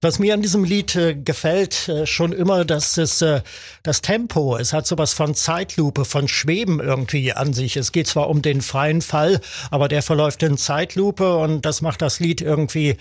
Was 0.00 0.20
mir 0.20 0.32
an 0.32 0.42
diesem 0.42 0.62
Lied 0.62 0.94
äh, 0.94 1.16
gefällt, 1.16 1.88
äh, 1.88 2.06
schon 2.06 2.30
immer, 2.30 2.64
dass 2.64 2.98
es 2.98 3.20
äh, 3.20 3.40
das 3.82 4.00
Tempo, 4.00 4.56
es 4.56 4.72
hat 4.72 4.86
sowas 4.86 5.12
von 5.12 5.34
Zeitlupe, 5.34 6.04
von 6.04 6.28
Schweben 6.28 6.78
irgendwie 6.78 7.32
an 7.32 7.52
sich. 7.52 7.76
Es 7.76 7.90
geht 7.90 8.06
zwar 8.06 8.28
um 8.30 8.40
den 8.40 8.62
freien 8.62 9.02
Fall, 9.02 9.40
aber 9.72 9.88
der 9.88 10.04
verläuft 10.04 10.44
in 10.44 10.56
Zeitlupe 10.56 11.38
und 11.38 11.62
das 11.62 11.82
macht 11.82 12.00
das 12.00 12.20
Lied 12.20 12.40
irgendwie, 12.40 12.96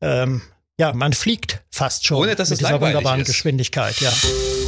ähm, 0.00 0.42
ja, 0.76 0.92
man 0.92 1.12
fliegt 1.12 1.62
fast 1.70 2.04
schon 2.04 2.16
Ohne, 2.16 2.34
dass 2.34 2.50
mit 2.50 2.60
es 2.60 2.66
dieser 2.66 2.80
wunderbaren 2.80 3.20
ist. 3.20 3.28
Geschwindigkeit, 3.28 4.00
ja. 4.00 4.12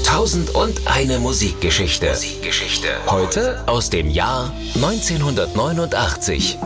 Tausend 0.07 0.51
und 0.51 0.87
eine 0.87 1.19
Musikgeschichte. 1.19 2.11
Musikgeschichte. 2.11 2.91
Heute 3.09 3.67
aus 3.67 3.91
dem 3.91 4.09
Jahr 4.09 4.53
1989. 4.77 6.59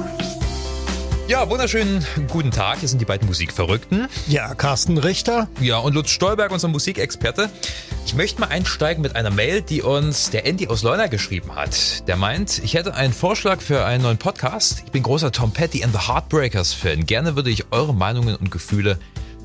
Ja, 1.29 1.51
wunderschönen 1.51 2.07
guten 2.31 2.53
Tag. 2.53 2.79
Hier 2.79 2.89
sind 2.89 3.01
die 3.01 3.05
beiden 3.05 3.27
Musikverrückten. 3.27 4.07
Ja, 4.29 4.55
Carsten 4.55 4.97
Richter. 4.97 5.49
Ja, 5.61 5.79
und 5.79 5.93
Lutz 5.93 6.11
Stolberg, 6.11 6.53
unser 6.53 6.69
Musikexperte. 6.69 7.51
Ich 8.07 8.15
möchte 8.15 8.41
mal 8.41 8.47
einsteigen 8.47 9.03
mit 9.03 9.17
einer 9.17 9.31
Mail, 9.31 9.61
die 9.61 9.83
uns 9.83 10.31
der 10.31 10.47
Andy 10.47 10.69
aus 10.69 10.85
Leuna 10.85 11.09
geschrieben 11.09 11.57
hat. 11.57 12.07
Der 12.07 12.15
meint, 12.15 12.63
ich 12.63 12.75
hätte 12.75 12.95
einen 12.95 13.13
Vorschlag 13.13 13.61
für 13.61 13.85
einen 13.85 14.05
neuen 14.05 14.19
Podcast. 14.19 14.85
Ich 14.87 14.93
bin 14.93 15.03
großer 15.03 15.33
Tom 15.33 15.51
Petty 15.51 15.83
and 15.83 15.93
the 15.93 16.07
Heartbreakers 16.07 16.73
Fan. 16.73 17.07
Gerne 17.07 17.35
würde 17.35 17.51
ich 17.51 17.73
eure 17.73 17.93
Meinungen 17.93 18.37
und 18.37 18.53
Gefühle 18.53 18.97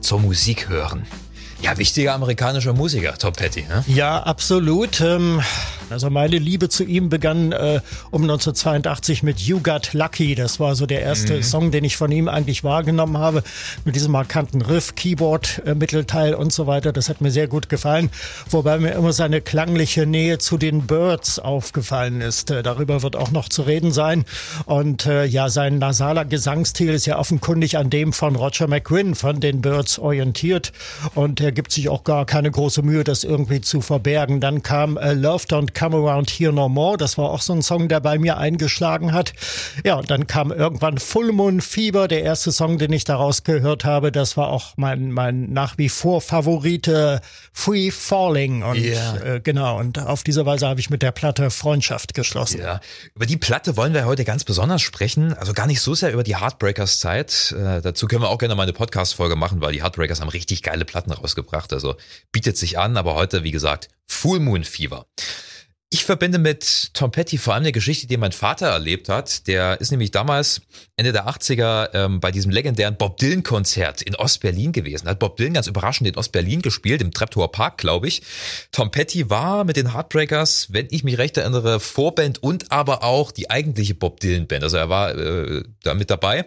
zur 0.01 0.19
Musik 0.19 0.69
hören. 0.69 1.07
Ja, 1.63 1.79
wichtiger 1.79 2.13
amerikanischer 2.13 2.73
Musiker, 2.73 3.17
Tom 3.17 3.33
Petty. 3.33 3.63
Ne? 3.63 3.83
Ja, 3.87 4.21
absolut. 4.21 5.01
Ähm, 5.01 5.41
Also 5.91 6.09
meine 6.09 6.37
Liebe 6.37 6.69
zu 6.69 6.83
ihm 6.83 7.09
begann 7.09 7.51
äh, 7.51 7.81
um 8.11 8.21
1982 8.23 9.23
mit 9.23 9.39
You 9.39 9.59
Got 9.61 9.93
Lucky. 9.93 10.35
Das 10.35 10.59
war 10.59 10.75
so 10.75 10.85
der 10.85 11.01
erste 11.01 11.35
Mhm. 11.37 11.43
Song, 11.43 11.71
den 11.71 11.83
ich 11.83 11.97
von 11.97 12.11
ihm 12.11 12.27
eigentlich 12.27 12.63
wahrgenommen 12.63 13.17
habe. 13.17 13.43
Mit 13.85 13.95
diesem 13.95 14.11
markanten 14.11 14.61
Riff, 14.61 14.95
Keyboard, 14.95 15.61
äh, 15.65 15.75
Mittelteil 15.75 16.33
und 16.33 16.53
so 16.53 16.67
weiter. 16.67 16.91
Das 16.93 17.09
hat 17.09 17.21
mir 17.21 17.31
sehr 17.31 17.47
gut 17.47 17.69
gefallen. 17.69 18.09
Wobei 18.49 18.77
mir 18.77 18.91
immer 18.91 19.13
seine 19.13 19.41
klangliche 19.41 20.05
Nähe 20.05 20.37
zu 20.37 20.57
den 20.57 20.87
Birds 20.87 21.39
aufgefallen 21.39 22.21
ist. 22.21 22.51
Äh, 22.51 22.63
darüber 22.63 23.03
wird 23.03 23.15
auch 23.15 23.31
noch 23.31 23.49
zu 23.49 23.63
reden 23.63 23.91
sein. 23.91 24.25
Und 24.65 25.05
äh, 25.05 25.25
ja, 25.25 25.49
sein 25.49 25.79
nasaler 25.79 26.25
Gesangsstil 26.25 26.89
ist 26.89 27.05
ja 27.05 27.17
offenkundig 27.17 27.77
an 27.77 27.89
dem 27.89 28.13
von 28.13 28.35
Roger 28.35 28.67
McGuinn 28.67 29.15
von 29.15 29.39
den 29.39 29.61
Birds 29.61 29.99
orientiert. 29.99 30.71
Und 31.15 31.41
er 31.41 31.51
gibt 31.51 31.71
sich 31.71 31.89
auch 31.89 32.03
gar 32.03 32.25
keine 32.25 32.51
große 32.51 32.81
Mühe, 32.81 33.03
das 33.03 33.23
irgendwie 33.23 33.61
zu 33.61 33.81
verbergen. 33.81 34.39
Dann 34.39 34.63
kam 34.63 34.97
äh, 34.97 35.13
Love 35.13 35.45
Don't 35.45 35.71
Come 35.81 35.97
Around 35.97 36.29
Here 36.29 36.53
No 36.53 36.69
More. 36.69 36.95
Das 36.95 37.17
war 37.17 37.31
auch 37.31 37.41
so 37.41 37.53
ein 37.53 37.63
Song, 37.63 37.87
der 37.87 38.01
bei 38.01 38.19
mir 38.19 38.37
eingeschlagen 38.37 39.13
hat. 39.13 39.33
Ja, 39.83 39.95
und 39.95 40.11
dann 40.11 40.27
kam 40.27 40.51
irgendwann 40.51 40.99
Full 40.99 41.31
Moon 41.31 41.59
Fever, 41.59 42.07
der 42.07 42.21
erste 42.21 42.51
Song, 42.51 42.77
den 42.77 42.93
ich 42.93 43.03
daraus 43.03 43.43
gehört 43.43 43.83
habe. 43.83 44.11
Das 44.11 44.37
war 44.37 44.49
auch 44.49 44.73
mein, 44.75 45.09
mein 45.11 45.51
nach 45.51 45.79
wie 45.79 45.89
vor 45.89 46.21
Favorite 46.21 47.19
Free 47.51 47.89
Falling. 47.89 48.61
Und 48.61 48.77
Ja. 48.77 49.15
äh, 49.17 49.39
genau, 49.39 49.79
und 49.79 49.97
auf 49.97 50.21
diese 50.23 50.45
Weise 50.45 50.67
habe 50.67 50.79
ich 50.79 50.91
mit 50.91 51.01
der 51.01 51.11
Platte 51.11 51.49
Freundschaft 51.49 52.13
geschlossen. 52.13 52.59
Ja, 52.59 52.79
über 53.15 53.25
die 53.25 53.37
Platte 53.37 53.75
wollen 53.75 53.95
wir 53.95 54.05
heute 54.05 54.23
ganz 54.23 54.43
besonders 54.43 54.83
sprechen. 54.83 55.33
Also 55.33 55.53
gar 55.53 55.65
nicht 55.65 55.81
so 55.81 55.95
sehr 55.95 56.13
über 56.13 56.21
die 56.21 56.35
Heartbreakers 56.37 56.99
Zeit. 56.99 57.55
Äh, 57.57 57.81
dazu 57.81 58.05
können 58.05 58.21
wir 58.21 58.29
auch 58.29 58.37
gerne 58.37 58.53
mal 58.53 58.63
eine 58.63 58.73
Podcast-Folge 58.73 59.35
machen, 59.35 59.61
weil 59.61 59.73
die 59.73 59.81
Heartbreakers 59.81 60.21
haben 60.21 60.29
richtig 60.29 60.61
geile 60.61 60.85
Platten 60.85 61.11
rausgebracht. 61.11 61.73
Also 61.73 61.95
bietet 62.31 62.55
sich 62.55 62.77
an, 62.77 62.97
aber 62.97 63.15
heute, 63.15 63.43
wie 63.43 63.49
gesagt, 63.51 63.87
Full 64.05 64.41
Moon 64.41 64.63
Fever. 64.63 65.07
Ich 65.93 66.05
verbinde 66.05 66.39
mit 66.39 66.91
Tom 66.93 67.11
Petty 67.11 67.37
vor 67.37 67.53
allem 67.53 67.63
eine 67.63 67.73
Geschichte, 67.73 68.07
die 68.07 68.15
mein 68.15 68.31
Vater 68.31 68.67
erlebt 68.67 69.09
hat. 69.09 69.45
Der 69.47 69.81
ist 69.81 69.91
nämlich 69.91 70.09
damals 70.09 70.61
Ende 70.95 71.11
der 71.11 71.27
80er 71.27 71.89
ähm, 71.93 72.21
bei 72.21 72.31
diesem 72.31 72.49
legendären 72.49 72.95
Bob 72.95 73.17
Dylan-Konzert 73.17 74.01
in 74.01 74.15
Ostberlin 74.15 74.71
gewesen. 74.71 75.09
Hat 75.09 75.19
Bob 75.19 75.35
Dylan 75.35 75.53
ganz 75.53 75.67
überraschend 75.67 76.07
in 76.07 76.15
Ostberlin 76.15 76.61
gespielt, 76.61 77.01
im 77.01 77.11
Treptower 77.11 77.51
Park, 77.51 77.77
glaube 77.77 78.07
ich. 78.07 78.21
Tom 78.71 78.89
Petty 78.89 79.29
war 79.29 79.65
mit 79.65 79.75
den 79.75 79.93
Heartbreakers, 79.93 80.67
wenn 80.71 80.87
ich 80.91 81.03
mich 81.03 81.17
recht 81.17 81.35
erinnere, 81.35 81.81
Vorband 81.81 82.41
und 82.41 82.71
aber 82.71 83.03
auch 83.03 83.33
die 83.33 83.49
eigentliche 83.49 83.93
Bob 83.93 84.21
Dylan-Band. 84.21 84.63
Also 84.63 84.77
er 84.77 84.87
war 84.87 85.13
äh, 85.13 85.63
da 85.83 85.93
mit 85.93 86.09
dabei. 86.09 86.45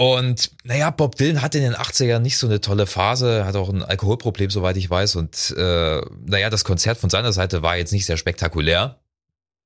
Und 0.00 0.52
naja, 0.62 0.90
Bob 0.90 1.16
Dylan 1.16 1.42
hatte 1.42 1.58
in 1.58 1.64
den 1.64 1.74
80ern 1.74 2.20
nicht 2.20 2.38
so 2.38 2.46
eine 2.46 2.60
tolle 2.60 2.86
Phase, 2.86 3.44
hat 3.44 3.56
auch 3.56 3.68
ein 3.68 3.82
Alkoholproblem, 3.82 4.48
soweit 4.48 4.76
ich 4.76 4.88
weiß. 4.88 5.16
Und 5.16 5.52
äh, 5.56 6.00
naja, 6.24 6.50
das 6.50 6.64
Konzert 6.64 6.98
von 6.98 7.10
seiner 7.10 7.32
Seite 7.32 7.62
war 7.62 7.76
jetzt 7.76 7.92
nicht 7.92 8.06
sehr 8.06 8.16
spektakulär. 8.16 9.00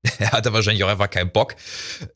Er 0.18 0.32
hatte 0.32 0.52
wahrscheinlich 0.52 0.82
auch 0.82 0.88
einfach 0.88 1.10
keinen 1.10 1.30
Bock. 1.30 1.54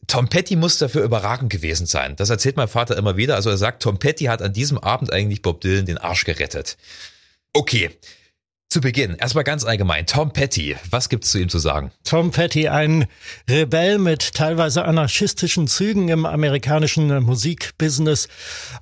Tom 0.09 0.29
Petty 0.29 0.57
muss 0.57 0.79
dafür 0.79 1.05
überragend 1.05 1.53
gewesen 1.53 1.87
sein. 1.87 2.17
Das 2.17 2.31
erzählt 2.31 2.57
mein 2.57 2.67
Vater 2.67 2.97
immer 2.97 3.17
wieder. 3.17 3.37
Also 3.37 3.51
er 3.51 3.59
sagt, 3.59 3.83
Tom 3.83 3.99
Petty 3.99 4.25
hat 4.25 4.43
an 4.43 4.53
diesem 4.53 4.79
Abend 4.79 5.13
eigentlich 5.13 5.43
Bob 5.43 5.61
Dylan 5.61 5.87
den 5.87 5.99
Arsch 5.99 6.25
gerettet. 6.25 6.79
Okay, 7.53 7.91
zu 8.77 8.83
Beginn, 8.83 9.15
erstmal 9.15 9.43
ganz 9.43 9.65
allgemein. 9.65 10.05
Tom 10.05 10.35
Petty, 10.35 10.77
was 10.91 11.09
gibt's 11.09 11.31
zu 11.31 11.39
ihm 11.39 11.49
zu 11.49 11.59
sagen? 11.59 11.93
Tom 12.05 12.31
Petty, 12.31 12.69
ein 12.69 13.07
Rebell 13.49 13.97
mit 13.97 14.35
teilweise 14.35 14.85
anarchistischen 14.85 15.67
Zügen 15.67 16.09
im 16.09 16.27
amerikanischen 16.27 17.23
Musikbusiness, 17.23 18.29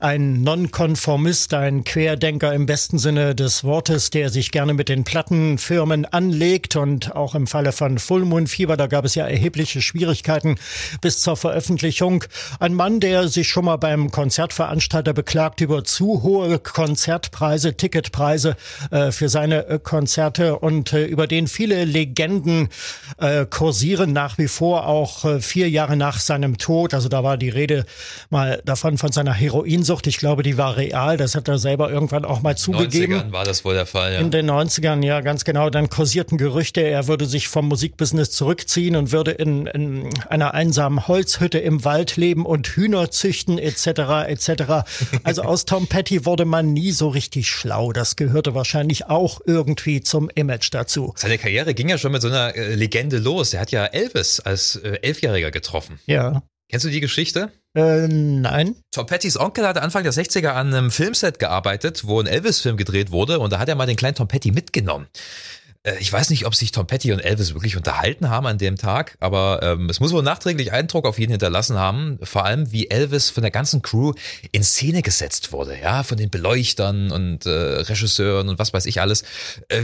ein 0.00 0.42
Nonkonformist, 0.42 1.54
ein 1.54 1.84
Querdenker 1.84 2.52
im 2.54 2.66
besten 2.66 2.98
Sinne 2.98 3.36
des 3.36 3.62
Wortes, 3.62 4.10
der 4.10 4.30
sich 4.30 4.50
gerne 4.50 4.74
mit 4.74 4.88
den 4.88 5.04
Plattenfirmen 5.04 6.06
anlegt 6.06 6.74
und 6.74 7.14
auch 7.14 7.36
im 7.36 7.46
Falle 7.46 7.70
von 7.70 8.00
Full 8.00 8.24
Moon 8.24 8.48
Fever, 8.48 8.76
da 8.76 8.88
gab 8.88 9.04
es 9.04 9.14
ja 9.14 9.28
erhebliche 9.28 9.80
Schwierigkeiten 9.80 10.56
bis 11.02 11.22
zur 11.22 11.36
Veröffentlichung. 11.36 12.24
Ein 12.58 12.74
Mann, 12.74 12.98
der 12.98 13.28
sich 13.28 13.46
schon 13.46 13.66
mal 13.66 13.76
beim 13.76 14.10
Konzertveranstalter 14.10 15.12
beklagt 15.12 15.60
über 15.60 15.84
zu 15.84 16.24
hohe 16.24 16.58
Konzertpreise, 16.58 17.76
Ticketpreise 17.76 18.56
äh, 18.90 19.12
für 19.12 19.28
seine 19.28 19.68
Konzerte 19.84 20.58
und 20.58 20.92
äh, 20.92 21.04
über 21.04 21.26
den 21.26 21.46
viele 21.46 21.84
Legenden 21.84 22.68
äh, 23.18 23.46
kursieren 23.46 24.12
nach 24.12 24.38
wie 24.38 24.48
vor 24.48 24.86
auch 24.86 25.24
äh, 25.24 25.40
vier 25.40 25.70
Jahre 25.70 25.96
nach 25.96 26.18
seinem 26.18 26.58
Tod. 26.58 26.94
Also 26.94 27.08
da 27.08 27.22
war 27.22 27.36
die 27.36 27.50
Rede 27.50 27.84
mal 28.30 28.60
davon 28.64 28.98
von 28.98 29.12
seiner 29.12 29.32
Heroinsucht. 29.32 30.06
Ich 30.06 30.18
glaube, 30.18 30.42
die 30.42 30.56
war 30.56 30.76
real. 30.76 31.16
Das 31.16 31.34
hat 31.34 31.48
er 31.48 31.58
selber 31.58 31.90
irgendwann 31.90 32.24
auch 32.24 32.42
mal 32.42 32.56
zugegeben. 32.56 33.14
90ern 33.14 33.32
war 33.32 33.44
das 33.44 33.64
wohl 33.64 33.74
der 33.74 33.86
Fall, 33.86 34.14
ja. 34.14 34.20
In 34.20 34.30
den 34.30 34.50
90ern, 34.50 35.04
ja, 35.04 35.20
ganz 35.20 35.44
genau. 35.44 35.70
Dann 35.70 35.90
kursierten 35.90 36.38
Gerüchte, 36.38 36.80
er 36.80 37.06
würde 37.06 37.26
sich 37.26 37.48
vom 37.48 37.68
Musikbusiness 37.68 38.30
zurückziehen 38.30 38.96
und 38.96 39.12
würde 39.12 39.32
in, 39.32 39.66
in 39.66 40.08
einer 40.28 40.54
einsamen 40.54 41.06
Holzhütte 41.06 41.58
im 41.58 41.84
Wald 41.84 42.16
leben 42.16 42.46
und 42.46 42.66
Hühner 42.68 43.10
züchten, 43.10 43.58
etc., 43.58 44.26
etc. 44.26 44.84
Also 45.22 45.42
aus 45.42 45.64
Tom 45.64 45.86
Petty 45.86 46.24
wurde 46.24 46.44
man 46.44 46.72
nie 46.72 46.92
so 46.92 47.08
richtig 47.08 47.50
schlau. 47.50 47.92
Das 47.92 48.16
gehörte 48.16 48.54
wahrscheinlich 48.54 49.06
auch 49.06 49.40
irgendwie 49.44 49.63
zum 50.02 50.30
Image 50.34 50.68
dazu. 50.72 51.12
Seine 51.16 51.38
Karriere 51.38 51.74
ging 51.74 51.88
ja 51.88 51.98
schon 51.98 52.12
mit 52.12 52.22
so 52.22 52.28
einer 52.28 52.54
äh, 52.54 52.74
Legende 52.74 53.18
los. 53.18 53.52
Er 53.54 53.60
hat 53.60 53.70
ja 53.70 53.86
Elvis 53.86 54.40
als 54.40 54.76
äh, 54.76 54.98
Elfjähriger 55.02 55.50
getroffen. 55.50 55.98
Ja. 56.06 56.42
Kennst 56.68 56.86
du 56.86 56.90
die 56.90 57.00
Geschichte? 57.00 57.52
Äh, 57.76 58.08
nein. 58.08 58.76
Tom 58.92 59.06
Pettys 59.06 59.38
Onkel 59.38 59.66
hatte 59.66 59.82
Anfang 59.82 60.02
der 60.02 60.12
60er 60.12 60.48
an 60.48 60.74
einem 60.74 60.90
Filmset 60.90 61.38
gearbeitet, 61.38 62.06
wo 62.06 62.20
ein 62.20 62.26
Elvis-Film 62.26 62.76
gedreht 62.76 63.10
wurde 63.10 63.38
und 63.38 63.52
da 63.52 63.58
hat 63.58 63.68
er 63.68 63.74
mal 63.74 63.86
den 63.86 63.96
kleinen 63.96 64.14
Tom 64.14 64.28
Petty 64.28 64.52
mitgenommen. 64.52 65.06
Äh, 65.84 65.94
Ich 66.00 66.12
weiß 66.12 66.30
nicht, 66.30 66.46
ob 66.46 66.54
sich 66.54 66.72
Tom 66.72 66.86
Petty 66.86 67.12
und 67.12 67.20
Elvis 67.20 67.54
wirklich 67.54 67.76
unterhalten 67.76 68.28
haben 68.28 68.46
an 68.46 68.58
dem 68.58 68.76
Tag, 68.76 69.16
aber 69.20 69.60
ähm, 69.62 69.88
es 69.88 70.00
muss 70.00 70.12
wohl 70.12 70.22
nachträglich 70.22 70.72
Eindruck 70.72 71.06
auf 71.06 71.18
ihn 71.18 71.30
hinterlassen 71.30 71.78
haben. 71.78 72.18
Vor 72.22 72.44
allem, 72.44 72.72
wie 72.72 72.90
Elvis 72.90 73.30
von 73.30 73.42
der 73.42 73.50
ganzen 73.50 73.82
Crew 73.82 74.12
in 74.50 74.64
Szene 74.64 75.02
gesetzt 75.02 75.52
wurde, 75.52 75.78
ja, 75.80 76.02
von 76.02 76.18
den 76.18 76.30
Beleuchtern 76.30 77.12
und 77.12 77.46
äh, 77.46 77.50
Regisseuren 77.50 78.48
und 78.48 78.58
was 78.58 78.72
weiß 78.72 78.86
ich 78.86 79.00
alles. 79.00 79.22
Äh, 79.68 79.82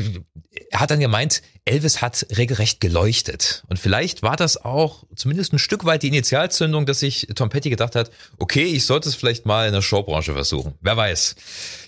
er 0.71 0.81
hat 0.81 0.91
dann 0.91 1.01
gemeint, 1.01 1.43
Elvis 1.65 2.03
hat 2.03 2.27
regelrecht 2.37 2.81
geleuchtet. 2.81 3.63
Und 3.69 3.79
vielleicht 3.79 4.23
war 4.23 4.37
das 4.37 4.57
auch 4.57 5.05
zumindest 5.15 5.53
ein 5.53 5.59
Stück 5.59 5.85
weit 5.85 6.03
die 6.03 6.09
Initialzündung, 6.09 6.87
dass 6.87 7.01
sich 7.01 7.29
Tom 7.35 7.51
Petty 7.51 7.71
gedacht 7.71 7.95
hat, 7.95 8.11
okay, 8.39 8.65
ich 8.65 8.87
sollte 8.87 9.09
es 9.09 9.15
vielleicht 9.15 9.47
mal 9.47 9.67
in 9.67 9.73
der 9.73 9.83
Showbranche 9.83 10.33
versuchen. 10.33 10.75
Wer 10.81 10.97
weiß. 10.97 11.37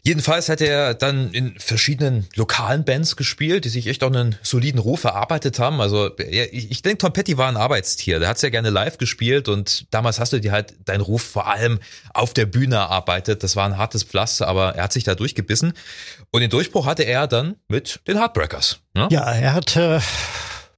Jedenfalls 0.04 0.48
hat 0.48 0.60
er 0.60 0.94
dann 0.94 1.30
in 1.30 1.56
verschiedenen 1.60 2.26
lokalen 2.34 2.84
Bands 2.84 3.14
gespielt, 3.14 3.64
die 3.64 3.68
sich 3.68 3.86
echt 3.86 4.02
auch 4.02 4.08
einen 4.08 4.36
soliden 4.42 4.80
Ruf 4.80 5.04
erarbeitet 5.04 5.60
haben. 5.60 5.80
Also 5.80 6.10
ja, 6.18 6.44
ich, 6.50 6.72
ich 6.72 6.82
denke, 6.82 6.98
Tom 6.98 7.12
Petty 7.12 7.38
war 7.38 7.48
ein 7.48 7.56
Arbeitstier. 7.56 8.18
Der 8.18 8.28
hat 8.28 8.38
sehr 8.38 8.50
gerne 8.50 8.70
live 8.70 8.98
gespielt 8.98 9.48
und 9.48 9.86
damals 9.92 10.18
hast 10.18 10.32
du 10.32 10.40
dir 10.40 10.50
halt 10.50 10.74
deinen 10.86 11.02
Ruf 11.02 11.22
vor 11.22 11.46
allem 11.46 11.78
auf 12.14 12.34
der 12.34 12.46
Bühne 12.46 12.76
erarbeitet. 12.76 13.44
Das 13.44 13.54
war 13.54 13.64
ein 13.64 13.78
hartes 13.78 14.02
Pflaster, 14.02 14.48
aber 14.48 14.74
er 14.74 14.84
hat 14.84 14.92
sich 14.92 15.04
da 15.04 15.14
durchgebissen. 15.14 15.72
Und 16.32 16.40
den 16.40 16.50
Durchbruch 16.50 16.86
hatte 16.86 17.04
er 17.04 17.28
dann 17.28 17.54
mit 17.68 18.00
den 18.08 18.18
Heartbreakers. 18.18 18.80
Ne? 18.94 19.06
Ja, 19.12 19.30
er 19.32 19.54
hat 19.54 19.76
äh, 19.76 20.00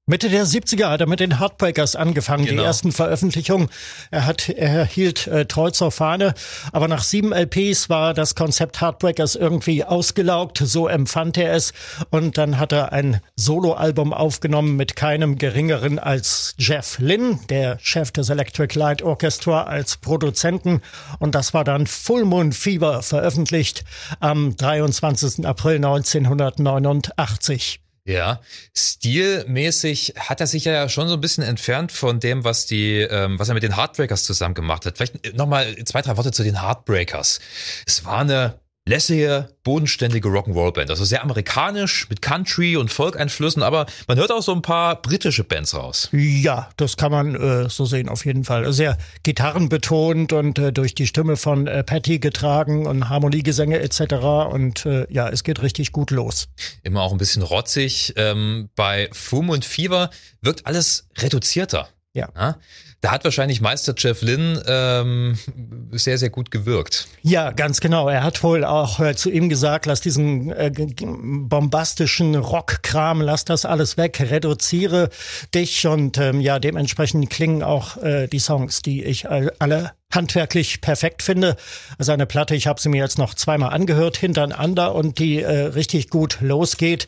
Mitte 0.06 0.28
der 0.28 0.44
70er 0.44 0.90
hat 0.90 1.00
er 1.00 1.06
mit 1.06 1.20
den 1.20 1.38
Heartbreakers 1.38 1.96
angefangen, 1.96 2.44
genau. 2.44 2.60
die 2.60 2.66
ersten 2.66 2.92
Veröffentlichungen. 2.92 3.70
Er 4.10 4.26
hat, 4.26 4.50
er 4.50 4.84
hielt 4.84 5.26
äh, 5.28 5.46
treu 5.46 5.70
zur 5.70 5.90
Fahne, 5.90 6.34
aber 6.72 6.88
nach 6.88 7.02
sieben 7.02 7.32
LPs 7.32 7.88
war 7.88 8.12
das 8.12 8.34
Konzept 8.34 8.82
Heartbreakers 8.82 9.34
irgendwie 9.34 9.82
ausgelaugt, 9.82 10.58
so 10.58 10.88
empfand 10.88 11.38
er 11.38 11.54
es. 11.54 11.72
Und 12.10 12.36
dann 12.36 12.58
hat 12.58 12.72
er 12.72 12.92
ein 12.92 13.22
Soloalbum 13.36 14.12
aufgenommen 14.12 14.76
mit 14.76 14.94
keinem 14.94 15.38
geringeren 15.38 15.98
als 15.98 16.54
Jeff 16.58 16.98
Lynn, 16.98 17.40
der 17.48 17.78
Chef 17.80 18.12
des 18.12 18.28
Electric 18.28 18.78
Light 18.78 19.00
Orchestra, 19.00 19.62
als 19.62 19.96
Produzenten. 19.96 20.82
Und 21.18 21.34
das 21.34 21.54
war 21.54 21.64
dann 21.64 21.86
Full 21.86 22.26
Moon 22.26 22.52
Fever 22.52 23.02
veröffentlicht 23.02 23.84
am 24.20 24.54
23. 24.54 25.46
April 25.46 25.76
1989. 25.76 27.80
Ja, 28.06 28.42
stilmäßig 28.76 30.14
hat 30.18 30.40
er 30.42 30.46
sich 30.46 30.66
ja 30.66 30.90
schon 30.90 31.08
so 31.08 31.14
ein 31.14 31.22
bisschen 31.22 31.42
entfernt 31.42 31.90
von 31.90 32.20
dem, 32.20 32.44
was 32.44 32.66
die, 32.66 32.98
ähm, 33.00 33.38
was 33.38 33.48
er 33.48 33.54
mit 33.54 33.62
den 33.62 33.76
Heartbreakers 33.76 34.24
zusammen 34.24 34.54
gemacht 34.54 34.84
hat. 34.84 34.98
Vielleicht 34.98 35.34
nochmal 35.34 35.74
zwei, 35.86 36.02
drei 36.02 36.18
Worte 36.18 36.30
zu 36.30 36.42
den 36.42 36.60
Heartbreakers. 36.60 37.40
Es 37.86 38.04
war 38.04 38.18
eine 38.18 38.60
lässige, 38.86 39.48
bodenständige 39.62 40.28
Rock'n'Roll-Band. 40.28 40.90
Also 40.90 41.04
sehr 41.04 41.22
amerikanisch 41.22 42.08
mit 42.10 42.20
Country 42.20 42.76
und 42.76 42.92
Folk-Einflüssen, 42.92 43.62
aber 43.62 43.86
man 44.08 44.18
hört 44.18 44.30
auch 44.30 44.42
so 44.42 44.52
ein 44.52 44.60
paar 44.60 45.00
britische 45.00 45.42
Bands 45.42 45.74
raus. 45.74 46.08
Ja, 46.12 46.68
das 46.76 46.96
kann 46.96 47.10
man 47.10 47.34
äh, 47.34 47.70
so 47.70 47.86
sehen 47.86 48.08
auf 48.08 48.26
jeden 48.26 48.44
Fall. 48.44 48.70
Sehr 48.72 48.98
gitarrenbetont 49.22 50.34
und 50.34 50.58
äh, 50.58 50.72
durch 50.72 50.94
die 50.94 51.06
Stimme 51.06 51.36
von 51.36 51.66
äh, 51.66 51.82
Patty 51.82 52.18
getragen 52.18 52.86
und 52.86 53.08
Harmoniegesänge 53.08 53.80
etc. 53.80 54.00
Und 54.50 54.84
äh, 54.84 55.06
ja, 55.10 55.28
es 55.30 55.44
geht 55.44 55.62
richtig 55.62 55.92
gut 55.92 56.10
los. 56.10 56.48
Immer 56.82 57.02
auch 57.02 57.12
ein 57.12 57.18
bisschen 57.18 57.42
rotzig. 57.42 58.12
Ähm, 58.16 58.68
bei 58.76 59.08
Fum 59.12 59.48
und 59.48 59.64
Fever 59.64 60.10
wirkt 60.42 60.66
alles 60.66 61.08
reduzierter. 61.16 61.88
Ja. 62.12 62.28
ja. 62.36 62.56
Da 63.04 63.10
hat 63.10 63.22
wahrscheinlich 63.22 63.60
Meister 63.60 63.92
Jeff 63.94 64.22
Lynn 64.22 64.58
ähm, 64.66 65.36
sehr, 65.92 66.16
sehr 66.16 66.30
gut 66.30 66.50
gewirkt. 66.50 67.06
Ja, 67.20 67.50
ganz 67.50 67.80
genau. 67.80 68.08
Er 68.08 68.22
hat 68.22 68.42
wohl 68.42 68.64
auch 68.64 68.98
äh, 68.98 69.14
zu 69.14 69.30
ihm 69.30 69.50
gesagt, 69.50 69.84
lass 69.84 70.00
diesen 70.00 70.50
äh, 70.50 70.72
bombastischen 70.72 72.34
Rockkram, 72.34 73.20
lass 73.20 73.44
das 73.44 73.66
alles 73.66 73.98
weg, 73.98 74.18
reduziere 74.30 75.10
dich 75.54 75.86
und 75.86 76.16
ähm, 76.16 76.40
ja, 76.40 76.58
dementsprechend 76.58 77.28
klingen 77.28 77.62
auch 77.62 77.98
äh, 77.98 78.26
die 78.26 78.38
Songs, 78.38 78.80
die 78.80 79.04
ich 79.04 79.28
alle 79.28 79.92
handwerklich 80.14 80.80
perfekt 80.80 81.22
finde. 81.22 81.56
Seine 81.98 82.26
Platte, 82.26 82.54
ich 82.54 82.66
habe 82.66 82.80
sie 82.80 82.88
mir 82.88 83.02
jetzt 83.02 83.18
noch 83.18 83.34
zweimal 83.34 83.72
angehört 83.72 84.16
hintereinander 84.16 84.94
und 84.94 85.18
die 85.18 85.42
äh, 85.42 85.66
richtig 85.66 86.08
gut 86.08 86.38
losgeht. 86.40 87.06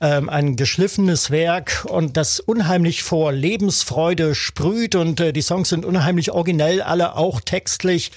Ähm, 0.00 0.28
ein 0.28 0.56
geschliffenes 0.56 1.30
Werk 1.30 1.86
und 1.88 2.16
das 2.16 2.40
unheimlich 2.40 3.02
vor 3.02 3.32
Lebensfreude 3.32 4.34
sprüht 4.34 4.94
und 4.94 5.20
äh, 5.20 5.32
die 5.38 5.42
Songs 5.42 5.68
sind 5.68 5.84
unheimlich 5.84 6.32
originell, 6.32 6.82
alle 6.82 7.14
auch 7.14 7.40
textlich 7.40 8.10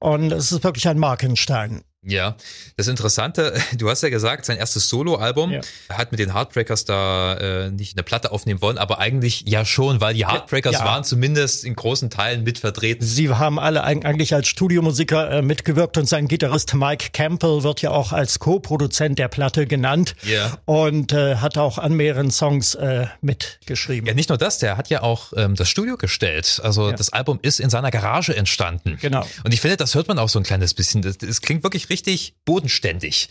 und 0.00 0.32
es 0.32 0.52
ist 0.52 0.64
wirklich 0.64 0.86
ein 0.86 0.98
Markenstein. 0.98 1.82
Ja, 2.08 2.36
das 2.76 2.88
Interessante, 2.88 3.54
du 3.76 3.90
hast 3.90 4.02
ja 4.02 4.08
gesagt, 4.08 4.46
sein 4.46 4.56
erstes 4.56 4.88
Soloalbum 4.88 5.52
ja. 5.52 5.60
hat 5.90 6.10
mit 6.10 6.20
den 6.20 6.32
Heartbreakers 6.34 6.84
da 6.86 7.34
äh, 7.34 7.70
nicht 7.70 7.96
eine 7.96 8.02
Platte 8.02 8.32
aufnehmen 8.32 8.62
wollen, 8.62 8.78
aber 8.78 8.98
eigentlich 8.98 9.44
ja 9.46 9.64
schon, 9.64 10.00
weil 10.00 10.14
die 10.14 10.26
Heartbreakers 10.26 10.74
ja. 10.74 10.84
waren 10.84 11.04
zumindest 11.04 11.64
in 11.64 11.76
großen 11.76 12.08
Teilen 12.08 12.44
mit 12.44 12.58
vertreten. 12.58 13.04
Sie 13.04 13.28
haben 13.28 13.58
alle 13.58 13.84
eigentlich 13.84 14.34
als 14.34 14.48
Studiomusiker 14.48 15.30
äh, 15.30 15.42
mitgewirkt 15.42 15.98
und 15.98 16.06
sein 16.08 16.28
Gitarrist 16.28 16.74
Mike 16.74 17.10
Campbell 17.12 17.62
wird 17.62 17.82
ja 17.82 17.90
auch 17.90 18.12
als 18.12 18.38
Co-Produzent 18.38 19.18
der 19.18 19.28
Platte 19.28 19.66
genannt 19.66 20.14
ja. 20.22 20.56
und 20.64 21.12
äh, 21.12 21.36
hat 21.36 21.58
auch 21.58 21.76
an 21.76 21.92
mehreren 21.92 22.30
Songs 22.30 22.74
äh, 22.74 23.06
mitgeschrieben. 23.20 24.06
Ja, 24.06 24.14
nicht 24.14 24.30
nur 24.30 24.38
das, 24.38 24.58
der 24.58 24.76
hat 24.78 24.88
ja 24.88 25.02
auch 25.02 25.32
ähm, 25.36 25.56
das 25.56 25.68
Studio 25.68 25.96
gestellt. 25.98 26.60
Also 26.62 26.88
ja. 26.88 26.96
das 26.96 27.12
Album 27.12 27.38
ist 27.42 27.60
in 27.60 27.68
seiner 27.68 27.90
Garage 27.90 28.34
entstanden. 28.34 28.96
Genau. 29.00 29.26
Und 29.44 29.52
ich 29.52 29.60
finde, 29.60 29.76
das 29.76 29.94
hört 29.94 30.08
man 30.08 30.18
auch 30.18 30.28
so 30.28 30.38
ein 30.38 30.42
kleines 30.42 30.72
bisschen. 30.74 31.02
Das 31.02 31.42
klingt 31.42 31.62
wirklich 31.62 31.90
richtig 31.90 31.97
bodenständig. 32.44 33.28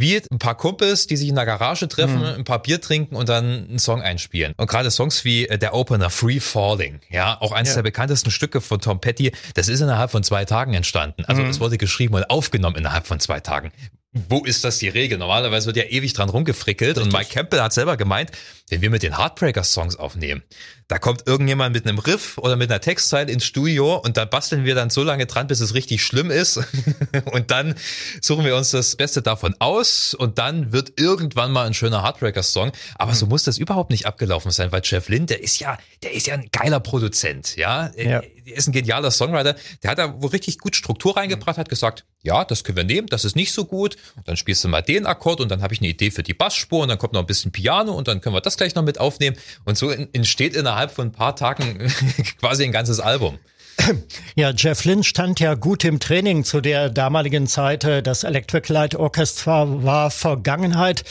Wie 0.00 0.16
ein 0.30 0.38
paar 0.38 0.56
Kumpels, 0.56 1.06
die 1.06 1.16
sich 1.18 1.28
in 1.28 1.34
der 1.34 1.44
Garage 1.44 1.86
treffen, 1.86 2.20
mhm. 2.20 2.24
ein 2.24 2.44
paar 2.44 2.62
Bier 2.62 2.80
trinken 2.80 3.16
und 3.16 3.28
dann 3.28 3.68
einen 3.68 3.78
Song 3.78 4.00
einspielen. 4.00 4.54
Und 4.56 4.66
gerade 4.66 4.90
Songs 4.90 5.26
wie 5.26 5.46
äh, 5.46 5.58
der 5.58 5.74
Opener 5.74 6.08
Free 6.08 6.40
Falling, 6.40 7.00
ja, 7.10 7.38
auch 7.38 7.52
eines 7.52 7.70
ja. 7.70 7.74
der 7.76 7.82
bekanntesten 7.82 8.30
Stücke 8.30 8.62
von 8.62 8.80
Tom 8.80 8.98
Petty, 9.00 9.32
das 9.54 9.68
ist 9.68 9.82
innerhalb 9.82 10.10
von 10.10 10.22
zwei 10.22 10.46
Tagen 10.46 10.72
entstanden. 10.72 11.26
Also 11.26 11.42
es 11.42 11.58
mhm. 11.58 11.64
wurde 11.64 11.76
geschrieben 11.76 12.14
und 12.14 12.30
aufgenommen 12.30 12.76
innerhalb 12.76 13.06
von 13.06 13.20
zwei 13.20 13.40
Tagen 13.40 13.72
wo 14.12 14.44
ist 14.44 14.64
das 14.64 14.78
die 14.78 14.88
Regel? 14.88 15.18
Normalerweise 15.18 15.66
wird 15.66 15.76
ja 15.76 15.84
ewig 15.84 16.12
dran 16.14 16.28
rumgefrickelt 16.28 16.96
Richtig. 16.96 17.04
und 17.04 17.18
Mike 17.18 17.32
Campbell 17.32 17.60
hat 17.60 17.72
selber 17.72 17.96
gemeint, 17.96 18.32
wenn 18.68 18.82
wir 18.82 18.90
mit 18.90 19.04
den 19.04 19.16
Heartbreakers-Songs 19.16 19.96
aufnehmen, 19.96 20.42
da 20.88 20.98
kommt 20.98 21.28
irgendjemand 21.28 21.72
mit 21.72 21.86
einem 21.86 22.00
Riff 22.00 22.36
oder 22.38 22.56
mit 22.56 22.68
einer 22.68 22.80
Textzeile 22.80 23.30
ins 23.30 23.44
Studio 23.44 23.96
und 23.96 24.16
da 24.16 24.24
basteln 24.24 24.64
wir 24.64 24.74
dann 24.74 24.90
so 24.90 25.04
lange 25.04 25.26
dran, 25.26 25.46
bis 25.46 25.60
es 25.60 25.74
richtig 25.74 26.02
schlimm 26.02 26.32
ist 26.32 26.60
und 27.26 27.52
dann 27.52 27.76
suchen 28.20 28.44
wir 28.44 28.56
uns 28.56 28.72
das 28.72 28.96
Beste 28.96 29.22
davon 29.22 29.54
aus 29.60 30.14
und 30.14 30.38
dann 30.38 30.72
wird 30.72 30.98
irgendwann 30.98 31.52
mal 31.52 31.66
ein 31.66 31.74
schöner 31.74 32.02
Heartbreakers-Song. 32.02 32.72
Aber 32.96 33.12
mhm. 33.12 33.16
so 33.16 33.26
muss 33.26 33.44
das 33.44 33.58
überhaupt 33.58 33.90
nicht 33.90 34.06
abgelaufen 34.06 34.50
sein, 34.50 34.72
weil 34.72 34.82
Jeff 34.82 35.08
Lynn, 35.08 35.26
der 35.26 35.40
ist 35.40 35.60
ja, 35.60 35.78
der 36.02 36.12
ist 36.12 36.26
ja 36.26 36.34
ein 36.34 36.48
geiler 36.50 36.80
Produzent, 36.80 37.54
ja. 37.54 37.92
ja. 37.96 38.20
Der 38.20 38.56
ist 38.56 38.66
ein 38.66 38.72
genialer 38.72 39.12
Songwriter. 39.12 39.54
Der 39.84 39.90
hat 39.92 39.98
da 39.98 40.14
wo 40.20 40.26
richtig 40.26 40.58
gut 40.58 40.74
Struktur 40.74 41.16
reingebracht, 41.16 41.56
hat 41.56 41.68
gesagt, 41.68 42.04
ja, 42.22 42.44
das 42.44 42.64
können 42.64 42.76
wir 42.76 42.84
nehmen, 42.84 43.06
das 43.06 43.24
ist 43.24 43.36
nicht 43.36 43.52
so 43.52 43.64
gut. 43.64 43.96
Und 44.16 44.28
dann 44.28 44.36
spielst 44.36 44.62
du 44.64 44.68
mal 44.68 44.82
den 44.82 45.06
Akkord 45.06 45.40
und 45.40 45.50
dann 45.50 45.62
habe 45.62 45.74
ich 45.74 45.80
eine 45.80 45.88
Idee 45.88 46.10
für 46.10 46.22
die 46.22 46.34
Bassspur 46.34 46.82
und 46.82 46.88
dann 46.88 46.98
kommt 46.98 47.12
noch 47.12 47.20
ein 47.20 47.26
bisschen 47.26 47.52
Piano 47.52 47.92
und 47.92 48.08
dann 48.08 48.20
können 48.20 48.34
wir 48.34 48.40
das 48.40 48.56
gleich 48.56 48.74
noch 48.74 48.82
mit 48.82 48.98
aufnehmen. 48.98 49.36
Und 49.64 49.78
so 49.78 49.90
entsteht 49.90 50.54
innerhalb 50.54 50.90
von 50.90 51.08
ein 51.08 51.12
paar 51.12 51.36
Tagen 51.36 51.92
quasi 52.40 52.64
ein 52.64 52.72
ganzes 52.72 53.00
Album. 53.00 53.38
Ja, 54.36 54.52
Jeff 54.56 54.84
Lynch 54.84 55.08
stand 55.08 55.40
ja 55.40 55.54
gut 55.54 55.84
im 55.84 56.00
Training 56.00 56.44
zu 56.44 56.60
der 56.60 56.88
damaligen 56.88 57.46
Zeit. 57.46 57.84
Äh, 57.84 58.02
das 58.02 58.24
Electric 58.24 58.72
Light 58.72 58.94
Orchestra 58.94 59.66
war 59.84 60.10
Vergangenheit. 60.10 61.04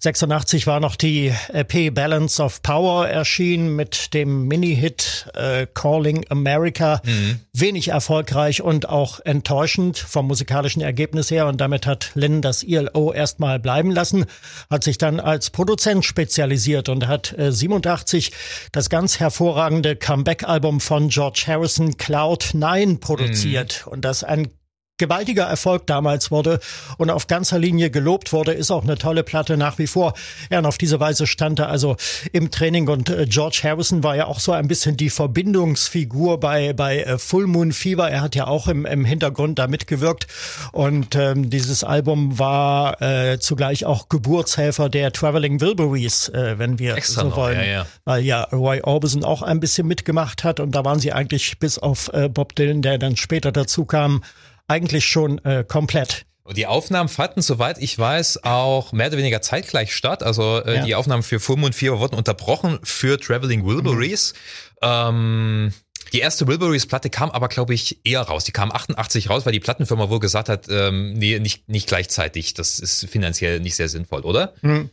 86 0.00 0.66
war 0.66 0.80
noch 0.80 0.96
die 0.96 1.32
EP 1.52 1.92
Balance 1.94 2.42
of 2.42 2.62
Power 2.62 3.08
erschienen 3.08 3.74
mit 3.74 4.14
dem 4.14 4.46
Mini-Hit 4.46 5.30
äh, 5.34 5.66
Calling 5.72 6.26
America. 6.28 7.00
Mhm. 7.04 7.40
Wenig 7.52 7.88
erfolgreich 7.88 8.62
und 8.62 8.88
auch 8.88 9.20
enttäuschend 9.24 9.98
vom 9.98 10.26
musikalischen 10.26 10.82
Ergebnis 10.82 11.30
her. 11.30 11.46
Und 11.46 11.60
damit 11.60 11.86
hat 11.86 12.10
Lynn 12.14 12.42
das 12.42 12.62
ILO 12.62 13.12
erstmal 13.12 13.58
bleiben 13.58 13.90
lassen, 13.90 14.26
hat 14.70 14.84
sich 14.84 14.98
dann 14.98 15.20
als 15.20 15.50
Produzent 15.50 16.04
spezialisiert 16.04 16.88
und 16.88 17.06
hat 17.08 17.36
äh, 17.38 17.52
87 17.52 18.32
das 18.72 18.90
ganz 18.90 19.18
hervorragende 19.18 19.96
Comeback-Album 19.96 20.80
von 20.80 21.08
George 21.08 21.44
Harrison 21.46 21.96
Cloud9 22.16 23.00
produziert. 23.00 23.84
Mhm. 23.86 23.92
Und 23.92 24.04
das 24.04 24.24
ein 24.24 24.48
gewaltiger 24.98 25.44
Erfolg 25.44 25.86
damals 25.86 26.30
wurde 26.30 26.58
und 26.96 27.10
auf 27.10 27.26
ganzer 27.26 27.58
Linie 27.58 27.90
gelobt 27.90 28.32
wurde, 28.32 28.52
ist 28.52 28.70
auch 28.70 28.84
eine 28.84 28.96
tolle 28.96 29.22
Platte 29.22 29.56
nach 29.56 29.78
wie 29.78 29.86
vor. 29.86 30.14
Ja, 30.50 30.58
und 30.58 30.66
auf 30.66 30.78
diese 30.78 30.98
Weise 31.00 31.26
stand 31.26 31.58
er 31.58 31.68
also 31.68 31.96
im 32.32 32.50
Training 32.50 32.88
und 32.88 33.10
äh, 33.10 33.26
George 33.28 33.60
Harrison 33.62 34.02
war 34.02 34.16
ja 34.16 34.26
auch 34.26 34.40
so 34.40 34.52
ein 34.52 34.68
bisschen 34.68 34.96
die 34.96 35.10
Verbindungsfigur 35.10 36.40
bei, 36.40 36.72
bei 36.72 37.02
äh, 37.02 37.18
Full 37.18 37.46
Moon 37.46 37.72
Fever. 37.72 38.10
Er 38.10 38.22
hat 38.22 38.34
ja 38.34 38.46
auch 38.46 38.68
im, 38.68 38.86
im 38.86 39.04
Hintergrund 39.04 39.58
da 39.58 39.66
mitgewirkt 39.66 40.26
und 40.72 41.14
ähm, 41.14 41.50
dieses 41.50 41.84
Album 41.84 42.38
war 42.38 43.00
äh, 43.02 43.38
zugleich 43.38 43.84
auch 43.84 44.08
Geburtshelfer 44.08 44.88
der 44.88 45.12
Traveling 45.12 45.60
Wilburys, 45.60 46.30
äh, 46.30 46.58
wenn 46.58 46.78
wir 46.78 46.96
Extra 46.96 47.22
so 47.22 47.36
wollen. 47.36 47.58
ja, 47.58 47.64
ja. 47.64 47.86
Weil 48.04 48.24
ja 48.24 48.44
Roy 48.44 48.80
Orbison 48.80 49.24
auch 49.24 49.42
ein 49.42 49.60
bisschen 49.60 49.86
mitgemacht 49.86 50.42
hat 50.42 50.58
und 50.60 50.74
da 50.74 50.84
waren 50.84 51.00
sie 51.00 51.12
eigentlich 51.12 51.58
bis 51.58 51.78
auf 51.78 52.10
Bob 52.30 52.54
Dylan, 52.54 52.82
der 52.82 52.98
dann 52.98 53.16
später 53.16 53.52
dazu 53.52 53.84
kam, 53.84 54.22
eigentlich 54.68 55.04
schon 55.04 55.38
äh, 55.44 55.64
komplett. 55.66 56.26
Und 56.46 56.56
die 56.56 56.66
Aufnahmen 56.66 57.08
fanden, 57.08 57.42
soweit 57.42 57.78
ich 57.78 57.98
weiß, 57.98 58.44
auch 58.44 58.92
mehr 58.92 59.08
oder 59.08 59.16
weniger 59.16 59.42
zeitgleich 59.42 59.92
statt. 59.92 60.22
Also 60.22 60.62
äh, 60.64 60.76
ja. 60.76 60.84
die 60.84 60.94
Aufnahmen 60.94 61.24
für 61.24 61.40
Full 61.40 61.56
Moon 61.56 61.72
4 61.72 61.98
wurden 61.98 62.14
unterbrochen 62.14 62.78
für 62.84 63.18
Traveling 63.18 63.66
Wilburys. 63.66 64.32
Mhm. 64.80 64.88
Ähm, 64.88 65.72
die 66.12 66.20
erste 66.20 66.46
Wilburys-Platte 66.46 67.10
kam 67.10 67.30
aber, 67.30 67.48
glaube 67.48 67.74
ich, 67.74 67.98
eher 68.04 68.20
raus. 68.20 68.44
Die 68.44 68.52
kam 68.52 68.70
88 68.70 69.28
raus, 69.28 69.44
weil 69.44 69.52
die 69.52 69.60
Plattenfirma 69.60 70.08
wohl 70.08 70.20
gesagt 70.20 70.48
hat, 70.48 70.68
ähm, 70.68 71.14
nee, 71.14 71.38
nicht, 71.40 71.68
nicht 71.68 71.88
gleichzeitig. 71.88 72.54
Das 72.54 72.78
ist 72.78 73.08
finanziell 73.10 73.58
nicht 73.58 73.74
sehr 73.74 73.88
sinnvoll, 73.88 74.20
oder? 74.20 74.54
Mhm. 74.62 74.90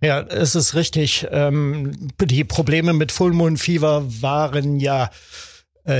Ja, 0.00 0.20
es 0.20 0.54
ist 0.54 0.74
richtig. 0.74 1.26
Ähm, 1.30 2.10
die 2.20 2.44
Probleme 2.44 2.92
mit 2.92 3.12
Full 3.12 3.32
Moon 3.32 3.56
Fever 3.56 4.04
waren 4.20 4.80
ja 4.80 5.10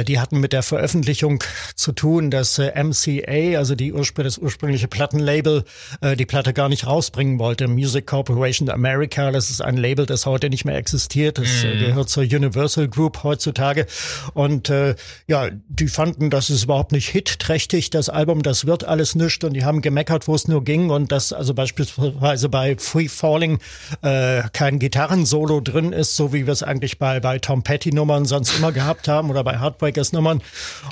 die 0.04 0.18
hatten 0.18 0.40
mit 0.40 0.52
der 0.52 0.62
Veröffentlichung 0.62 1.42
zu 1.74 1.92
tun, 1.92 2.30
dass 2.30 2.58
äh, 2.58 2.72
MCA, 2.82 3.58
also 3.58 3.74
die 3.74 3.92
Urspr 3.92 4.24
das 4.24 4.38
ursprüngliche 4.38 4.88
Plattenlabel, 4.88 5.64
äh, 6.00 6.16
die 6.16 6.26
Platte 6.26 6.52
gar 6.52 6.68
nicht 6.68 6.86
rausbringen 6.86 7.38
wollte. 7.38 7.68
Music 7.68 8.06
Corporation 8.06 8.68
America, 8.70 9.30
das 9.30 9.50
ist 9.50 9.60
ein 9.60 9.76
Label, 9.76 10.06
das 10.06 10.26
heute 10.26 10.50
nicht 10.50 10.64
mehr 10.64 10.76
existiert. 10.76 11.38
Das 11.38 11.48
mm. 11.62 11.78
gehört 11.78 12.08
zur 12.08 12.24
Universal 12.24 12.88
Group 12.88 13.22
heutzutage. 13.22 13.86
Und 14.34 14.70
äh, 14.70 14.94
ja, 15.26 15.48
die 15.68 15.88
fanden, 15.88 16.30
das 16.30 16.50
ist 16.50 16.64
überhaupt 16.64 16.92
nicht 16.92 17.08
hitträchtig, 17.08 17.90
das 17.90 18.08
Album, 18.08 18.42
das 18.42 18.66
wird 18.66 18.84
alles 18.84 19.14
nischt. 19.14 19.44
Und 19.44 19.54
die 19.54 19.64
haben 19.64 19.82
gemeckert, 19.82 20.28
wo 20.28 20.34
es 20.34 20.48
nur 20.48 20.64
ging. 20.64 20.90
Und 20.90 21.12
dass 21.12 21.32
also 21.32 21.54
beispielsweise 21.54 22.48
bei 22.48 22.76
Free 22.78 23.08
Falling 23.08 23.58
äh, 24.02 24.42
kein 24.52 24.78
Gitarrensolo 24.78 25.60
drin 25.60 25.92
ist, 25.92 26.16
so 26.16 26.32
wie 26.32 26.46
wir 26.46 26.52
es 26.52 26.62
eigentlich 26.62 26.98
bei, 26.98 27.20
bei 27.20 27.38
Tom 27.38 27.62
Petty 27.62 27.92
Nummern 27.92 28.24
sonst 28.24 28.58
immer 28.58 28.72
gehabt 28.72 29.08
haben 29.08 29.30
oder 29.30 29.44
bei 29.44 29.58
Hard 29.58 29.75
Heartbreakers 29.76 30.12
Nummern. 30.12 30.42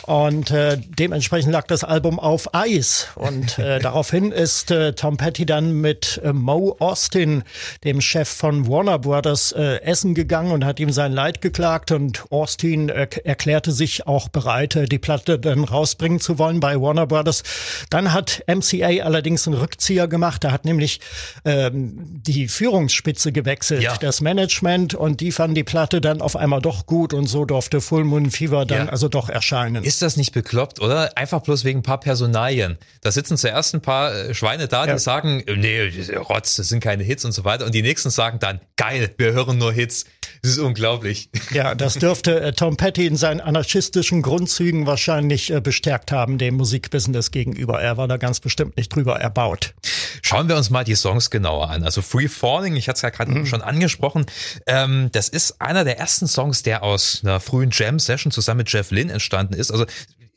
Und 0.07 0.51
äh, 0.51 0.79
dementsprechend 0.99 1.53
lag 1.53 1.67
das 1.67 1.85
Album 1.85 2.19
auf 2.19 2.55
Eis. 2.55 3.09
Und 3.15 3.59
äh, 3.59 3.79
daraufhin 3.81 4.33
ist 4.33 4.71
äh, 4.71 4.93
Tom 4.93 5.17
Petty 5.17 5.47
dann 5.47 5.81
mit 5.81 6.21
äh, 6.23 6.33
Mo 6.33 6.77
Austin, 6.79 7.45
dem 7.85 8.01
Chef 8.01 8.29
von 8.29 8.69
Warner 8.69 8.99
Brothers, 8.99 9.53
äh, 9.53 9.81
essen 9.83 10.15
gegangen 10.15 10.53
und 10.53 10.65
hat 10.65 10.81
ihm 10.81 10.93
sein 10.93 11.13
Leid 11.13 11.41
geklagt. 11.41 11.93
Und 11.93 12.25
Austin 12.31 12.89
äh, 12.89 13.09
erklärte 13.25 13.73
sich 13.73 14.07
auch 14.07 14.29
bereit, 14.29 14.77
äh, 14.77 14.87
die 14.87 14.99
Platte 14.99 15.39
dann 15.39 15.65
rausbringen 15.65 16.21
zu 16.21 16.39
wollen 16.39 16.61
bei 16.61 16.81
Warner 16.81 17.07
Brothers. 17.07 17.43
Dann 17.91 18.13
hat 18.13 18.45
MCA 18.47 19.05
allerdings 19.05 19.47
einen 19.47 19.57
Rückzieher 19.57 20.09
gemacht. 20.09 20.45
Da 20.45 20.53
hat 20.53 20.65
nämlich 20.65 21.01
ähm, 21.45 22.21
die 22.27 22.49
Führungsspitze 22.49 23.33
gewechselt, 23.33 23.83
ja. 23.83 23.97
das 23.97 24.21
Management, 24.21 24.95
und 24.95 25.21
die 25.21 25.33
fanden 25.33 25.55
die 25.55 25.65
Platte 25.65 26.01
dann 26.01 26.21
auf 26.21 26.37
einmal 26.37 26.61
doch 26.61 26.87
gut 26.87 27.15
und 27.15 27.27
so 27.27 27.45
durfte 27.45 27.81
Full 27.81 28.05
Moon 28.05 28.31
Fever 28.31 28.67
dann 28.75 28.87
ja. 28.87 28.93
also 28.93 29.09
doch 29.09 29.29
erscheinen. 29.29 29.85
Ist 29.85 30.03
das 30.03 30.17
nicht 30.17 30.33
bekloppt, 30.33 30.81
oder? 30.81 31.17
Einfach 31.17 31.41
bloß 31.41 31.65
wegen 31.65 31.81
ein 31.81 31.83
paar 31.83 32.01
Personalien. 32.01 32.79
Da 33.01 33.11
sitzen 33.11 33.37
zuerst 33.37 33.75
ein 33.75 33.81
paar 33.81 34.15
äh, 34.15 34.35
Schweine 34.35 34.69
da, 34.69 34.85
die 34.85 34.91
ja. 34.91 34.99
sagen, 34.99 35.43
nee, 35.47 35.91
Rotz, 36.17 36.57
das 36.57 36.69
sind 36.69 36.81
keine 36.81 37.03
Hits 37.03 37.25
und 37.25 37.33
so 37.33 37.45
weiter. 37.45 37.67
Und 37.67 37.75
die 37.75 37.83
nächsten 37.83 38.11
sagen 38.11 38.39
dann, 38.39 38.61
geil, 38.77 39.11
wir 39.17 39.33
hören 39.33 39.59
nur 39.59 39.73
Hits. 39.73 40.05
Das 40.45 40.53
ist 40.53 40.59
unglaublich. 40.59 41.31
Ja, 41.53 41.75
das 41.75 41.95
dürfte 41.95 42.39
äh, 42.39 42.53
Tom 42.53 42.77
Petty 42.77 43.07
in 43.07 43.17
seinen 43.17 43.41
anarchistischen 43.41 44.21
Grundzügen 44.21 44.87
wahrscheinlich 44.87 45.51
äh, 45.51 45.63
bestärkt 45.63 46.13
haben, 46.13 46.37
dem 46.37 46.57
Musikbusiness 46.57 47.31
gegenüber. 47.31 47.81
Er 47.81 47.97
war 47.97 48.09
da 48.09 48.19
ganz 48.19 48.41
bestimmt 48.41 48.77
nicht 48.77 48.95
drüber 48.95 49.19
erbaut. 49.19 49.73
Schauen 50.21 50.47
wir 50.51 50.57
uns 50.59 50.69
mal 50.69 50.85
die 50.85 50.97
Songs 50.97 51.31
genauer 51.31 51.71
an. 51.71 51.83
Also 51.83 52.03
Free 52.03 52.29
Falling, 52.29 52.77
ich 52.77 52.89
hatte 52.89 52.97
es 52.97 53.03
ja 53.03 53.09
gerade 53.09 53.31
mhm. 53.31 53.47
schon 53.47 53.63
angesprochen, 53.63 54.27
ähm, 54.67 55.09
das 55.13 55.31
ist 55.31 55.63
einer 55.63 55.83
der 55.83 55.99
ersten 55.99 56.27
Songs, 56.27 56.63
der 56.63 56.83
aus 56.83 57.23
einer 57.25 57.41
frühen 57.41 57.71
Jam-Session 57.73 58.31
zusammen 58.31 58.59
mit 58.59 58.71
Jeff 58.71 58.91
Lynne 58.91 59.15
entstanden 59.15 59.55
ist. 59.55 59.71
Also 59.71 59.87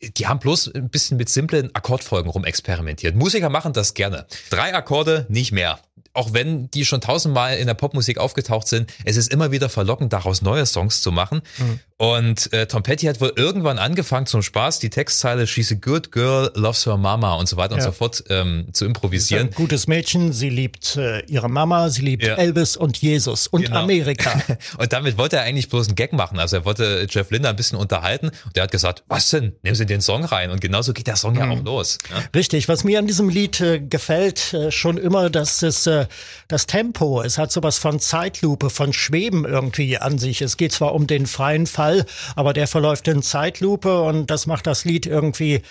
die 0.01 0.27
haben 0.27 0.39
bloß 0.39 0.73
ein 0.73 0.89
bisschen 0.89 1.17
mit 1.17 1.27
simplen 1.27 1.75
Akkordfolgen 1.75 2.31
rumexperimentiert. 2.31 3.13
Musiker 3.17 3.49
machen 3.49 3.73
das 3.73 3.93
gerne. 3.93 4.25
Drei 4.49 4.73
Akkorde, 4.73 5.25
nicht 5.27 5.51
mehr 5.51 5.79
auch 6.17 6.33
wenn 6.33 6.69
die 6.71 6.83
schon 6.83 6.99
tausendmal 6.99 7.57
in 7.57 7.67
der 7.67 7.75
Popmusik 7.75 8.17
aufgetaucht 8.17 8.67
sind, 8.67 8.91
es 9.05 9.17
ist 9.17 9.31
immer 9.31 9.51
wieder 9.51 9.69
verlockend, 9.69 10.11
daraus 10.13 10.41
neue 10.41 10.65
Songs 10.65 11.01
zu 11.01 11.11
machen. 11.11 11.41
Mhm. 11.57 11.79
Und 11.99 12.53
äh, 12.53 12.67
Tom 12.67 12.83
Petty 12.83 13.07
hat 13.07 13.19
wohl 13.21 13.33
irgendwann 13.35 13.79
angefangen 13.79 14.27
zum 14.27 14.43
Spaß 14.43 14.77
die 14.77 14.91
Textzeile 14.91 15.47
She's 15.47 15.71
a 15.71 15.75
good 15.75 16.11
girl, 16.11 16.51
loves 16.53 16.85
her 16.85 16.95
mama 16.95 17.33
und 17.33 17.49
so 17.49 17.57
weiter 17.57 17.75
ja. 17.75 17.77
und 17.77 17.83
so 17.85 17.91
fort 17.91 18.23
ähm, 18.29 18.67
zu 18.71 18.85
improvisieren. 18.85 19.47
ein 19.47 19.53
gutes 19.53 19.87
Mädchen, 19.87 20.31
sie 20.31 20.51
liebt 20.51 20.95
äh, 20.95 21.21
ihre 21.25 21.49
Mama, 21.49 21.89
sie 21.89 22.03
liebt 22.03 22.23
ja. 22.23 22.35
Elvis 22.35 22.77
und 22.77 22.97
Jesus 22.97 23.47
und 23.47 23.65
genau. 23.65 23.79
Amerika. 23.79 24.39
und 24.77 24.93
damit 24.93 25.17
wollte 25.17 25.37
er 25.37 25.43
eigentlich 25.43 25.69
bloß 25.69 25.87
einen 25.87 25.95
Gag 25.95 26.13
machen. 26.13 26.37
Also 26.37 26.57
er 26.57 26.65
wollte 26.65 27.07
Jeff 27.09 27.31
Linder 27.31 27.49
ein 27.49 27.55
bisschen 27.55 27.79
unterhalten 27.79 28.29
und 28.45 28.55
der 28.55 28.63
hat 28.63 28.71
gesagt, 28.71 29.03
was 29.07 29.31
denn? 29.31 29.53
Nehmen 29.63 29.75
Sie 29.75 29.87
den 29.87 30.01
Song 30.01 30.23
rein. 30.23 30.51
Und 30.51 30.61
genauso 30.61 30.93
geht 30.93 31.07
der 31.07 31.15
Song 31.15 31.33
mhm. 31.33 31.39
ja 31.39 31.49
auch 31.49 31.63
los. 31.63 31.97
Ja? 32.11 32.23
Richtig, 32.35 32.69
was 32.69 32.83
mir 32.83 32.99
an 32.99 33.07
diesem 33.07 33.27
Lied 33.27 33.59
äh, 33.59 33.79
gefällt, 33.79 34.53
äh, 34.53 34.71
schon 34.71 34.97
immer, 34.97 35.31
dass 35.31 35.63
es 35.63 35.87
äh, 35.87 36.05
das 36.47 36.67
Tempo, 36.67 37.23
es 37.23 37.39
hat 37.39 37.51
sowas 37.51 37.79
von 37.79 37.99
Zeitlupe, 37.99 38.69
von 38.69 38.93
Schweben 38.93 39.45
irgendwie 39.45 39.97
an 39.97 40.19
sich. 40.19 40.43
Es 40.43 40.57
geht 40.57 40.73
zwar 40.73 40.93
um 40.93 41.07
den 41.07 41.25
freien 41.25 41.65
Fall, 41.65 41.86
Fall, 41.87 42.05
aber 42.35 42.53
der 42.53 42.67
verläuft 42.67 43.07
in 43.07 43.21
Zeitlupe 43.21 44.01
und 44.01 44.29
das 44.29 44.45
macht 44.45 44.67
das 44.67 44.85
Lied 44.85 45.05
irgendwie 45.05 45.61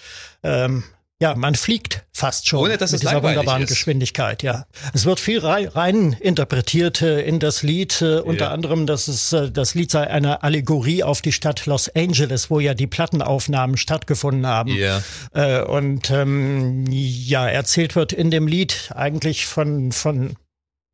ähm, 0.42 0.84
ja, 1.18 1.34
man 1.34 1.54
fliegt 1.54 2.04
fast 2.12 2.46
schon 2.46 2.60
Ohne, 2.60 2.76
dass 2.76 2.92
mit 2.92 3.02
es 3.02 3.08
dieser 3.08 3.22
wunderbaren 3.22 3.62
ist. 3.62 3.70
Geschwindigkeit. 3.70 4.42
Ja, 4.42 4.66
es 4.92 5.06
wird 5.06 5.18
viel 5.18 5.38
rein, 5.38 6.14
interpretiert 6.20 7.00
äh, 7.00 7.22
in 7.22 7.38
das 7.38 7.62
Lied. 7.62 8.02
Äh, 8.02 8.18
unter 8.18 8.50
anderem, 8.50 8.86
dass 8.86 9.08
es 9.08 9.32
äh, 9.32 9.50
das 9.50 9.74
Lied 9.74 9.90
sei 9.90 10.10
eine 10.10 10.42
Allegorie 10.42 11.02
auf 11.02 11.22
die 11.22 11.32
Stadt 11.32 11.64
Los 11.64 11.88
Angeles, 11.88 12.50
wo 12.50 12.60
ja 12.60 12.74
die 12.74 12.86
Plattenaufnahmen 12.86 13.78
stattgefunden 13.78 14.46
haben. 14.46 14.76
Ja. 14.76 15.00
Äh, 15.32 15.62
und 15.62 16.10
ähm, 16.10 16.84
ja, 16.90 17.48
erzählt 17.48 17.96
wird 17.96 18.12
in 18.12 18.30
dem 18.30 18.46
Lied 18.46 18.92
eigentlich 18.94 19.46
von 19.46 19.92
von 19.92 20.36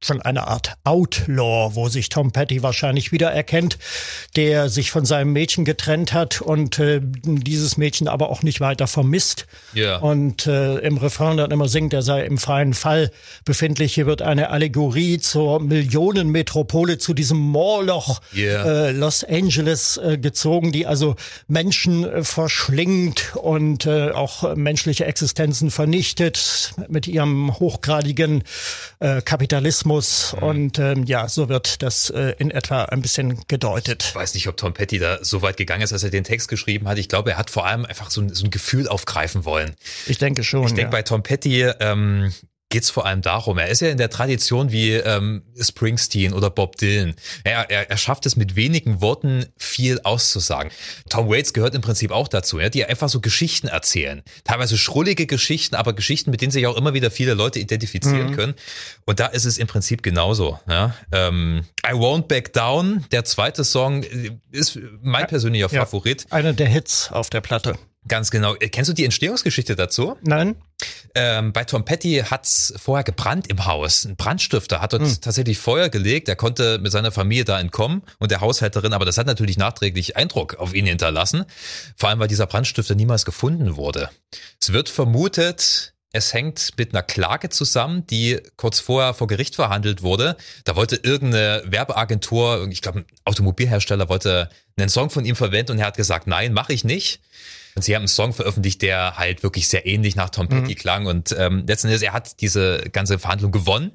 von 0.05 0.21
einer 0.21 0.49
Art 0.49 0.75
Outlaw, 0.85 1.75
wo 1.75 1.89
sich 1.89 2.09
Tom 2.09 2.33
Petty 2.33 2.63
wahrscheinlich 2.63 3.13
wieder 3.13 3.31
erkennt, 3.31 3.79
der 4.37 4.69
sich 4.69 4.91
von 4.91 5.05
seinem 5.05 5.33
Mädchen 5.33 5.65
getrennt 5.65 6.13
hat 6.13 6.41
und 6.41 6.79
äh, 6.79 7.01
dieses 7.03 7.77
Mädchen 7.77 8.09
aber 8.09 8.31
auch 8.31 8.43
nicht 8.43 8.61
weiter 8.61 8.87
vermisst. 8.87 9.47
Ja. 9.75 9.99
Und 9.99 10.47
äh, 10.47 10.79
im 10.79 10.97
Refrain 10.97 11.37
dann 11.37 11.51
immer 11.51 11.69
singt, 11.69 11.93
er 11.93 12.03
sei 12.03 12.25
im 12.25 12.39
freien 12.39 12.75
Fall 12.75 13.11
befindlich. 13.45 13.95
Hier 13.95 14.07
wird 14.07 14.23
eine 14.23 14.51
Allegorie 14.51 15.19
zur 15.19 15.61
Millionenmetropole, 15.61 16.99
zu 16.99 17.15
diesem 17.15 17.39
Moorloch 17.39 18.21
yeah. 18.35 18.89
äh, 18.89 18.91
Los 18.91 19.25
Angeles 19.25 19.99
äh, 19.99 20.19
gezogen, 20.19 20.73
die 20.73 20.87
also 20.87 21.15
Menschen 21.47 22.05
äh, 22.05 22.25
verschlingt 22.25 23.37
und 23.37 23.87
äh, 23.87 24.11
auch 24.11 24.57
menschliche 24.57 25.05
Existenzen 25.05 25.71
vernichtet 25.71 26.75
mit 26.89 27.07
ihrem 27.07 27.59
hochgradigen 27.59 28.43
äh, 28.99 29.23
Kapitalismus 29.23 29.92
Rassismus 29.93 30.35
mhm. 30.37 30.43
und 30.43 30.79
ähm, 30.79 31.05
ja, 31.05 31.29
so 31.29 31.49
wird 31.49 31.83
das 31.83 32.11
äh, 32.11 32.35
in 32.39 32.51
etwa 32.51 32.85
ein 32.85 33.03
bisschen 33.03 33.43
gedeutet. 33.49 34.05
Ich 34.05 34.15
weiß 34.15 34.35
nicht, 34.35 34.49
ob 34.49 34.57
Tom 34.57 34.73
Petty 34.73 34.99
da 34.99 35.19
so 35.23 35.43
weit 35.43 35.57
gegangen 35.57 35.83
ist, 35.83 35.93
als 35.93 36.03
er 36.03 36.11
den 36.11 36.25
Text 36.25 36.49
geschrieben 36.49 36.89
hat. 36.89 36.99
Ich 36.99 37.09
glaube, 37.09 37.33
er 37.33 37.39
hat 37.39 37.51
vor 37.51 37.67
allem 37.67 37.85
einfach 37.85 38.11
so 38.11 38.21
ein, 38.21 38.33
so 38.35 38.45
ein 38.45 38.51
Gefühl 38.51 38.89
aufgreifen 38.89 39.45
wollen. 39.45 39.75
Ich 40.07 40.19
denke 40.19 40.45
schon. 40.45 40.65
Ich 40.65 40.75
denke, 40.75 40.83
ja. 40.83 40.91
bei 40.91 41.03
Tom 41.03 41.23
Petty 41.23 41.63
ähm, 41.63 42.33
geht 42.73 42.85
es 42.85 42.91
vor 42.91 43.05
allem 43.05 43.21
darum. 43.21 43.59
Er 43.59 43.69
ist 43.69 43.83
ja 43.83 43.91
in 43.91 43.99
der 43.99 44.09
Tradition 44.09 44.73
wie 44.73 44.93
ähm, 44.95 45.43
Springsteen 45.61 46.33
oder 46.33 46.49
Bob 46.49 46.77
Dylan. 46.77 47.15
Er, 47.45 47.71
er, 47.71 47.91
er 47.91 47.97
schafft 47.99 48.25
es 48.25 48.35
mit 48.35 48.57
wenigen 48.57 49.03
Worten 49.03 49.45
viel 49.59 50.01
auszusagen. 50.03 50.73
Tom 51.11 51.29
Waits 51.29 51.53
gehört 51.53 51.75
im 51.75 51.83
Prinzip 51.83 52.11
auch 52.11 52.29
dazu, 52.29 52.59
ja, 52.59 52.71
die 52.71 52.87
einfach 52.87 53.11
so 53.11 53.21
Geschichten 53.21 53.69
erzählen. 53.69 54.23
Teilweise 54.45 54.79
schrullige 54.79 55.27
Geschichten, 55.27 55.75
aber 55.77 55.93
Geschichten, 55.93 56.31
mit 56.31 56.41
denen 56.41 56.51
sich 56.51 56.67
auch 56.67 56.77
immer 56.77 56.95
wieder 56.95 57.11
viele 57.11 57.35
Leute 57.35 57.59
identifizieren 57.59 58.31
mhm. 58.31 58.37
können. 58.37 58.55
Und 59.05 59.21
da 59.21 59.27
ist 59.27 59.45
es 59.45 59.59
im 59.59 59.67
Prinzip 59.67 60.03
genauso. 60.03 60.59
Ja. 60.67 60.97
Ähm, 61.13 61.67
I 61.87 61.93
Won't 61.93 62.27
Back 62.27 62.55
Down, 62.55 63.05
der 63.13 63.25
zweite 63.25 63.65
Song, 63.65 64.03
ist 64.51 64.79
mein 65.03 65.27
persönlicher 65.27 65.71
ja, 65.71 65.85
Favorit. 65.85 66.27
Einer 66.31 66.55
der 66.55 66.69
Hits 66.69 67.13
auf 67.13 67.29
der 67.29 67.43
Platte. 67.43 67.77
Ganz 68.09 68.31
genau. 68.31 68.55
Äh, 68.57 68.69
kennst 68.69 68.91
du 68.91 68.95
die 68.95 69.05
Entstehungsgeschichte 69.05 69.77
dazu? 69.77 70.17
Nein. 70.23 70.57
Ähm, 71.15 71.53
bei 71.53 71.65
Tom 71.65 71.85
Petty 71.85 72.25
hat's 72.29 72.75
vorher 72.77 73.05
gebrannt 73.05 73.47
im 73.49 73.65
Haus. 73.67 74.05
Ein 74.05 74.17
Brandstifter 74.17 74.81
hat 74.81 74.93
dort 74.93 75.03
hm. 75.03 75.21
tatsächlich 75.21 75.59
Feuer 75.59 75.89
gelegt. 75.89 76.29
Er 76.29 76.37
konnte 76.37 76.79
mit 76.79 76.91
seiner 76.91 77.13
Familie 77.13 77.45
da 77.45 77.61
entkommen 77.61 78.03
und 78.19 78.31
der 78.31 78.41
Haushälterin, 78.41 78.93
aber 78.93 79.05
das 79.05 79.19
hat 79.19 79.27
natürlich 79.27 79.57
nachträglich 79.57 80.17
Eindruck 80.17 80.57
auf 80.57 80.75
ihn 80.75 80.87
hinterlassen. 80.87 81.45
Vor 81.97 82.09
allem, 82.09 82.19
weil 82.19 82.29
dieser 82.29 82.47
Brandstifter 82.47 82.95
niemals 82.95 83.25
gefunden 83.25 83.77
wurde. 83.77 84.11
Es 84.61 84.73
wird 84.73 84.89
vermutet, 84.89 85.92
es 86.13 86.35
hängt 86.35 86.73
mit 86.77 86.93
einer 86.93 87.03
Klage 87.03 87.49
zusammen, 87.49 88.07
die 88.07 88.41
kurz 88.57 88.81
vorher 88.81 89.15
vor 89.15 89.27
Gericht 89.27 89.55
verhandelt 89.55 90.03
wurde. 90.03 90.37
Da 90.65 90.77
wollte 90.77 90.97
irgendeine 90.97 91.63
Werbeagentur, 91.67 92.69
ich 92.71 92.83
glaube 92.83 93.01
ein 93.01 93.05
Automobilhersteller, 93.25 94.09
wollte 94.11 94.51
einen 94.77 94.91
Song 94.91 95.09
von 95.09 95.25
ihm 95.25 95.37
verwenden 95.37 95.73
und 95.73 95.79
er 95.79 95.87
hat 95.87 95.97
gesagt, 95.97 96.27
nein, 96.27 96.53
mache 96.53 96.75
ich 96.75 96.85
nicht. 96.85 97.21
Und 97.75 97.83
sie 97.83 97.95
haben 97.95 98.03
einen 98.03 98.09
Song 98.09 98.35
veröffentlicht, 98.35 98.83
der 98.83 99.17
halt 99.17 99.43
wirklich 99.43 99.69
sehr 99.69 99.87
ähnlich 99.87 100.15
nach 100.15 100.29
Tom 100.29 100.49
Petty 100.49 100.73
mhm. 100.73 100.79
klang. 100.79 101.07
Und 101.07 101.35
ähm, 101.39 101.65
letzten 101.67 101.87
Endes, 101.87 102.03
er 102.03 102.13
hat 102.13 102.41
diese 102.43 102.85
ganze 102.93 103.19
Verhandlung 103.19 103.51
gewonnen. 103.51 103.93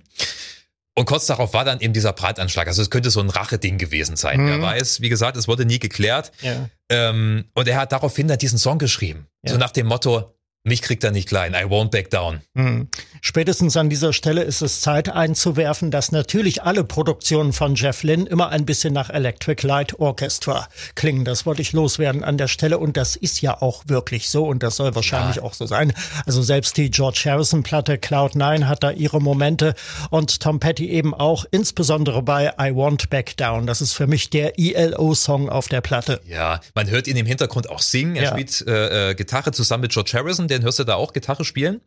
Und 0.95 1.05
kurz 1.05 1.27
darauf 1.27 1.53
war 1.53 1.63
dann 1.63 1.79
eben 1.79 1.93
dieser 1.93 2.12
Brandanschlag. 2.12 2.65
Also 2.65 2.81
es 2.81 2.89
könnte 2.89 3.12
so 3.12 3.19
ein 3.19 3.29
Rache-Ding 3.29 3.77
gewesen 3.77 4.15
sein. 4.15 4.41
Mhm. 4.41 4.47
Wer 4.47 4.62
weiß, 4.63 5.01
wie 5.01 5.09
gesagt, 5.09 5.38
es 5.38 5.47
wurde 5.47 5.65
nie 5.65 5.77
geklärt. 5.77 6.31
Ja. 6.41 6.69
Ähm, 6.89 7.45
und 7.53 7.67
er 7.67 7.79
hat 7.79 7.91
daraufhin 7.91 8.27
dann 8.27 8.39
diesen 8.39 8.57
Song 8.57 8.79
geschrieben. 8.79 9.27
Ja. 9.43 9.51
So 9.51 9.59
nach 9.59 9.69
dem 9.69 9.86
Motto, 9.86 10.37
Mich 10.67 10.81
kriegt 10.81 11.03
er 11.05 11.12
nicht 11.12 11.29
klein. 11.29 11.53
I 11.53 11.63
won't 11.63 11.91
back 11.91 12.09
down. 12.09 12.41
Hm. 12.53 12.89
Spätestens 13.21 13.77
an 13.77 13.89
dieser 13.89 14.12
Stelle 14.12 14.43
ist 14.43 14.62
es 14.62 14.81
Zeit 14.81 15.07
einzuwerfen, 15.07 15.91
dass 15.91 16.12
natürlich 16.12 16.63
alle 16.63 16.83
Produktionen 16.83 17.53
von 17.53 17.75
Jeff 17.75 18.03
Lynne 18.03 18.25
immer 18.25 18.50
ein 18.50 18.65
bisschen 18.65 18.93
nach 18.93 19.09
Electric 19.09 19.65
Light 19.65 19.97
Orchestra 19.97 20.67
klingen. 20.95 21.24
Das 21.24 21.45
wollte 21.45 21.62
ich 21.62 21.71
loswerden 21.71 22.25
an 22.25 22.38
der 22.38 22.50
Stelle 22.50 22.79
und 22.79 22.97
das 22.97 23.15
ist 23.15 23.41
ja 23.41 23.62
auch 23.62 23.83
wirklich 23.88 24.29
so 24.29 24.45
und 24.45 24.62
das 24.62 24.75
soll 24.75 24.93
wahrscheinlich 24.93 25.38
ja. 25.38 25.43
auch 25.43 25.53
so 25.53 25.65
sein. 25.65 25.93
Also 26.25 26.41
selbst 26.41 26.75
die 26.75 26.91
George 26.91 27.21
Harrison 27.25 27.63
Platte 27.63 27.93
Cloud9 27.93 28.65
hat 28.65 28.83
da 28.83 28.91
ihre 28.91 29.21
Momente 29.21 29.74
und 30.09 30.41
Tom 30.41 30.59
Petty 30.59 30.89
eben 30.89 31.13
auch, 31.13 31.45
insbesondere 31.50 32.21
bei 32.21 32.47
I 32.59 32.71
Won't 32.71 33.07
Back 33.09 33.38
Down. 33.38 33.67
Das 33.67 33.81
ist 33.81 33.93
für 33.93 34.07
mich 34.07 34.29
der 34.29 34.59
ELO-Song 34.59 35.47
auf 35.47 35.69
der 35.69 35.79
Platte. 35.79 36.19
Ja, 36.27 36.59
man 36.75 36.89
hört 36.89 37.07
ihn 37.07 37.15
im 37.15 37.25
Hintergrund 37.25 37.69
auch 37.69 37.79
singen. 37.79 38.17
Er 38.17 38.24
ja. 38.24 38.31
spielt 38.31 38.67
äh, 38.67 39.12
äh 39.12 39.15
Gitarre 39.15 39.53
zusammen 39.53 39.83
mit 39.83 39.93
George 39.93 40.12
Harrison, 40.13 40.50
den 40.57 40.63
hörst 40.63 40.79
du 40.79 40.83
da 40.83 40.95
auch 40.95 41.13
Gitarre 41.13 41.45
spielen. 41.45 41.81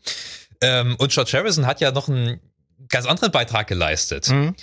Ähm, 0.61 0.97
und 0.99 1.13
George 1.13 1.33
Harrison 1.35 1.67
hat 1.67 1.81
ja 1.81 1.91
noch 1.91 2.09
einen 2.09 2.41
ganz 2.89 3.07
anderen 3.07 3.33
Beitrag 3.33 3.67
geleistet. 3.67 4.29
Mhm. 4.29 4.55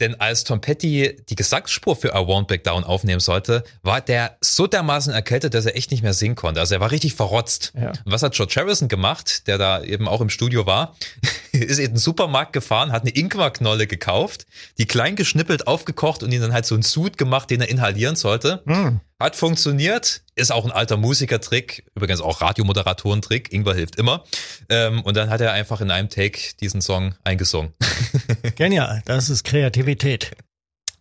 Denn 0.00 0.20
als 0.20 0.44
Tom 0.44 0.60
Petty 0.60 1.16
die 1.28 1.34
Gesangsspur 1.34 1.96
für 1.96 2.08
I 2.08 2.18
Won't 2.18 2.46
Back 2.46 2.62
Down 2.62 2.84
aufnehmen 2.84 3.18
sollte, 3.18 3.64
war 3.82 4.00
der 4.00 4.36
so 4.40 4.68
dermaßen 4.68 5.12
erkältet, 5.12 5.54
dass 5.54 5.66
er 5.66 5.76
echt 5.76 5.90
nicht 5.90 6.04
mehr 6.04 6.14
singen 6.14 6.36
konnte. 6.36 6.60
Also 6.60 6.74
er 6.74 6.80
war 6.80 6.92
richtig 6.92 7.14
verrotzt. 7.14 7.72
Ja. 7.74 7.88
Und 7.88 8.12
was 8.12 8.22
hat 8.22 8.34
George 8.34 8.54
Harrison 8.56 8.86
gemacht, 8.86 9.48
der 9.48 9.58
da 9.58 9.82
eben 9.82 10.06
auch 10.06 10.20
im 10.20 10.30
Studio 10.30 10.66
war? 10.66 10.96
ist 11.52 11.78
in 11.78 11.92
den 11.92 11.96
Supermarkt 11.96 12.52
gefahren, 12.52 12.92
hat 12.92 13.02
eine 13.02 13.10
Ingwerknolle 13.10 13.88
gekauft, 13.88 14.46
die 14.78 14.86
klein 14.86 15.16
geschnippelt, 15.16 15.66
aufgekocht 15.66 16.22
und 16.22 16.30
ihn 16.30 16.40
dann 16.40 16.52
halt 16.52 16.66
so 16.66 16.76
einen 16.76 16.82
Sud 16.82 17.18
gemacht, 17.18 17.50
den 17.50 17.60
er 17.60 17.68
inhalieren 17.68 18.14
sollte. 18.14 18.62
Mhm. 18.66 19.00
Hat 19.20 19.34
funktioniert, 19.34 20.22
ist 20.36 20.52
auch 20.52 20.64
ein 20.64 20.70
alter 20.70 20.96
Musikertrick, 20.96 21.84
übrigens 21.96 22.20
auch 22.20 22.40
Radiomoderatorentrick, 22.40 23.52
Ingwer 23.52 23.74
hilft 23.74 23.96
immer. 23.96 24.24
Ähm, 24.68 25.02
und 25.02 25.16
dann 25.16 25.28
hat 25.28 25.40
er 25.40 25.52
einfach 25.52 25.80
in 25.80 25.90
einem 25.90 26.08
Take 26.08 26.38
diesen 26.60 26.80
Song 26.80 27.16
eingesungen. 27.24 27.72
Genial, 28.54 29.02
das 29.06 29.28
ist 29.28 29.42
Kreativität. 29.42 30.36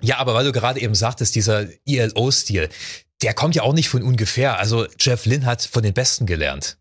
Ja, 0.02 0.18
aber 0.18 0.34
weil 0.34 0.46
du 0.46 0.52
gerade 0.52 0.80
eben 0.80 0.96
sagtest, 0.96 1.36
dieser 1.36 1.68
ELO-Stil, 1.86 2.70
der 3.22 3.34
kommt 3.36 3.54
ja 3.54 3.62
auch 3.62 3.74
nicht 3.74 3.90
von 3.90 4.02
ungefähr. 4.02 4.58
Also 4.58 4.88
Jeff 5.00 5.26
Lynn 5.26 5.46
hat 5.46 5.62
von 5.62 5.84
den 5.84 5.94
Besten 5.94 6.26
gelernt. 6.26 6.78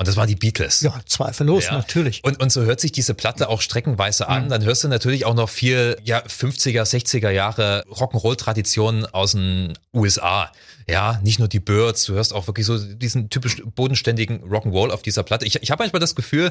Und 0.00 0.08
das 0.08 0.16
waren 0.16 0.28
die 0.28 0.34
Beatles. 0.34 0.80
Ja, 0.80 0.98
zweifellos, 1.04 1.66
ja. 1.66 1.74
natürlich. 1.74 2.24
Und, 2.24 2.40
und 2.40 2.50
so 2.50 2.62
hört 2.62 2.80
sich 2.80 2.90
diese 2.90 3.12
Platte 3.12 3.50
auch 3.50 3.60
streckenweise 3.60 4.28
an. 4.28 4.46
Mhm. 4.46 4.48
Dann 4.48 4.64
hörst 4.64 4.82
du 4.82 4.88
natürlich 4.88 5.26
auch 5.26 5.34
noch 5.34 5.50
viel 5.50 5.98
ja, 6.02 6.20
50er, 6.20 6.84
60er 6.84 7.28
Jahre 7.28 7.84
Rock'n'Roll-Traditionen 7.90 9.04
aus 9.04 9.32
den 9.32 9.74
USA. 9.92 10.52
Ja, 10.88 11.20
nicht 11.22 11.38
nur 11.38 11.48
die 11.48 11.60
Birds, 11.60 12.04
du 12.04 12.14
hörst 12.14 12.32
auch 12.32 12.46
wirklich 12.46 12.64
so 12.64 12.78
diesen 12.78 13.28
typisch 13.28 13.62
bodenständigen 13.62 14.42
Rock'n'Roll 14.42 14.88
auf 14.88 15.02
dieser 15.02 15.22
Platte. 15.22 15.44
Ich, 15.44 15.62
ich 15.62 15.70
habe 15.70 15.82
manchmal 15.82 16.00
das 16.00 16.14
Gefühl, 16.14 16.50